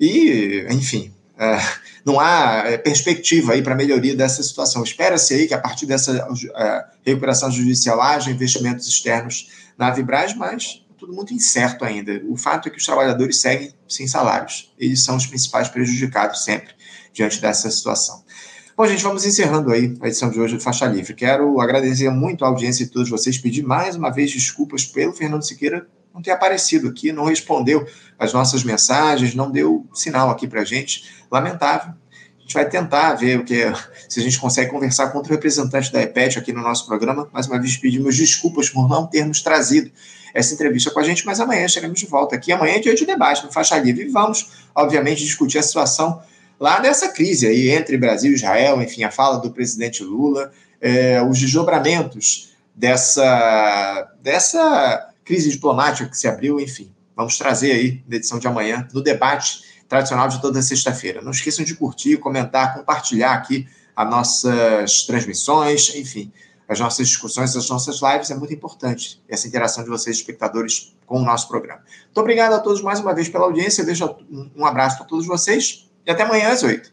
e, 0.00 0.66
enfim, 0.70 1.12
é, 1.38 1.58
não 2.04 2.18
há 2.18 2.64
é, 2.66 2.78
perspectiva 2.78 3.52
aí 3.52 3.62
para 3.62 3.74
melhoria 3.74 4.16
dessa 4.16 4.42
situação. 4.42 4.82
Espera-se 4.82 5.34
aí 5.34 5.46
que 5.46 5.52
a 5.52 5.58
partir 5.58 5.84
dessa 5.84 6.26
é, 6.56 6.84
recuperação 7.04 7.50
judicial 7.50 8.00
haja 8.00 8.30
investimentos 8.30 8.88
externos 8.88 9.50
na 9.76 9.90
Vibraz, 9.90 10.34
mas 10.34 10.84
tudo 10.98 11.12
muito 11.12 11.34
incerto 11.34 11.84
ainda. 11.84 12.22
O 12.28 12.36
fato 12.36 12.68
é 12.68 12.70
que 12.70 12.78
os 12.78 12.84
trabalhadores 12.84 13.40
seguem 13.40 13.74
sem 13.86 14.06
salários. 14.06 14.72
Eles 14.78 15.02
são 15.02 15.16
os 15.16 15.26
principais 15.26 15.68
prejudicados 15.68 16.44
sempre 16.44 16.74
diante 17.12 17.40
dessa 17.40 17.70
situação. 17.70 18.22
Bom, 18.76 18.86
gente, 18.86 19.02
vamos 19.02 19.26
encerrando 19.26 19.72
aí 19.72 19.94
a 20.00 20.06
edição 20.06 20.30
de 20.30 20.40
hoje 20.40 20.56
do 20.56 20.62
Faixa 20.62 20.86
Livre. 20.86 21.12
Quero 21.12 21.60
agradecer 21.60 22.08
muito 22.08 22.44
a 22.44 22.48
audiência 22.48 22.86
de 22.86 22.90
todos 22.90 23.10
vocês, 23.10 23.36
pedir 23.36 23.62
mais 23.62 23.96
uma 23.96 24.10
vez 24.10 24.30
desculpas 24.30 24.86
pelo 24.86 25.12
Fernando 25.12 25.42
Siqueira 25.42 25.86
não 26.14 26.22
ter 26.22 26.30
aparecido 26.30 26.88
aqui, 26.88 27.12
não 27.12 27.24
respondeu 27.24 27.86
as 28.18 28.32
nossas 28.32 28.62
mensagens, 28.62 29.34
não 29.34 29.50
deu 29.50 29.86
sinal 29.92 30.30
aqui 30.30 30.46
para 30.46 30.62
a 30.62 30.64
gente. 30.64 31.04
Lamentável. 31.30 31.94
A 32.38 32.42
gente 32.42 32.54
vai 32.54 32.68
tentar 32.68 33.14
ver 33.14 33.38
o 33.38 33.44
que 33.44 33.64
se 34.08 34.18
a 34.18 34.22
gente 34.22 34.38
consegue 34.38 34.70
conversar 34.70 35.08
com 35.08 35.18
outro 35.18 35.32
representante 35.32 35.92
da 35.92 36.02
EPET 36.02 36.38
aqui 36.38 36.52
no 36.52 36.62
nosso 36.62 36.86
programa. 36.86 37.28
Mais 37.32 37.46
uma 37.46 37.60
vez 37.60 37.76
pedimos 37.76 38.16
desculpas 38.16 38.68
por 38.68 38.88
não 38.88 39.06
termos 39.06 39.40
trazido 39.40 39.90
essa 40.34 40.54
entrevista 40.54 40.90
com 40.90 41.00
a 41.00 41.02
gente, 41.02 41.24
mas 41.24 41.40
amanhã 41.40 41.64
estaremos 41.64 41.98
de 41.98 42.06
volta 42.06 42.34
aqui. 42.34 42.52
Amanhã 42.52 42.74
é 42.74 42.78
dia 42.78 42.94
de 42.94 43.06
debate 43.06 43.44
no 43.44 43.52
Faixa 43.52 43.78
Livre 43.78 44.04
e 44.04 44.08
vamos, 44.08 44.48
obviamente, 44.74 45.24
discutir 45.24 45.58
a 45.58 45.62
situação 45.62 46.22
lá 46.58 46.78
dessa 46.78 47.08
crise 47.08 47.46
aí 47.46 47.70
entre 47.70 47.96
Brasil 47.96 48.32
e 48.32 48.34
Israel, 48.34 48.82
enfim, 48.82 49.02
a 49.04 49.10
fala 49.10 49.38
do 49.38 49.50
presidente 49.50 50.04
Lula, 50.04 50.52
é, 50.80 51.22
os 51.22 51.38
desdobramentos 51.38 52.50
dessa, 52.74 54.12
dessa 54.22 55.09
crise 55.30 55.48
diplomática 55.48 56.10
que 56.10 56.18
se 56.18 56.26
abriu, 56.26 56.58
enfim. 56.58 56.92
Vamos 57.14 57.38
trazer 57.38 57.70
aí 57.70 58.02
na 58.08 58.16
edição 58.16 58.40
de 58.40 58.48
amanhã, 58.48 58.88
no 58.92 59.00
debate 59.00 59.62
tradicional 59.88 60.26
de 60.26 60.40
toda 60.40 60.60
sexta-feira. 60.60 61.22
Não 61.22 61.30
esqueçam 61.30 61.64
de 61.64 61.76
curtir, 61.76 62.16
comentar, 62.16 62.74
compartilhar 62.74 63.34
aqui 63.34 63.68
as 63.94 64.10
nossas 64.10 65.04
transmissões, 65.04 65.94
enfim 65.94 66.32
as 66.68 66.78
nossas 66.78 67.08
discussões, 67.08 67.56
as 67.56 67.68
nossas 67.68 68.00
lives, 68.00 68.30
é 68.30 68.34
muito 68.36 68.54
importante 68.54 69.20
essa 69.28 69.48
interação 69.48 69.82
de 69.82 69.90
vocês, 69.90 70.18
espectadores, 70.18 70.96
com 71.04 71.20
o 71.20 71.24
nosso 71.24 71.48
programa. 71.48 71.82
Muito 72.04 72.18
obrigado 72.18 72.52
a 72.52 72.60
todos 72.60 72.80
mais 72.80 73.00
uma 73.00 73.12
vez 73.12 73.28
pela 73.28 73.44
audiência, 73.44 73.84
deixo 73.84 74.08
um 74.54 74.64
abraço 74.64 74.96
para 74.96 75.06
todos 75.06 75.26
vocês 75.26 75.90
e 76.06 76.10
até 76.12 76.22
amanhã 76.22 76.50
às 76.50 76.62
oito. 76.62 76.92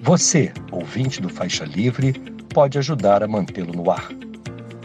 Você, 0.00 0.52
ouvinte 0.72 1.22
do 1.22 1.28
Faixa 1.28 1.64
Livre, 1.64 2.12
pode 2.52 2.76
ajudar 2.76 3.22
a 3.22 3.28
mantê-lo 3.28 3.72
no 3.72 3.88
ar. 3.88 4.08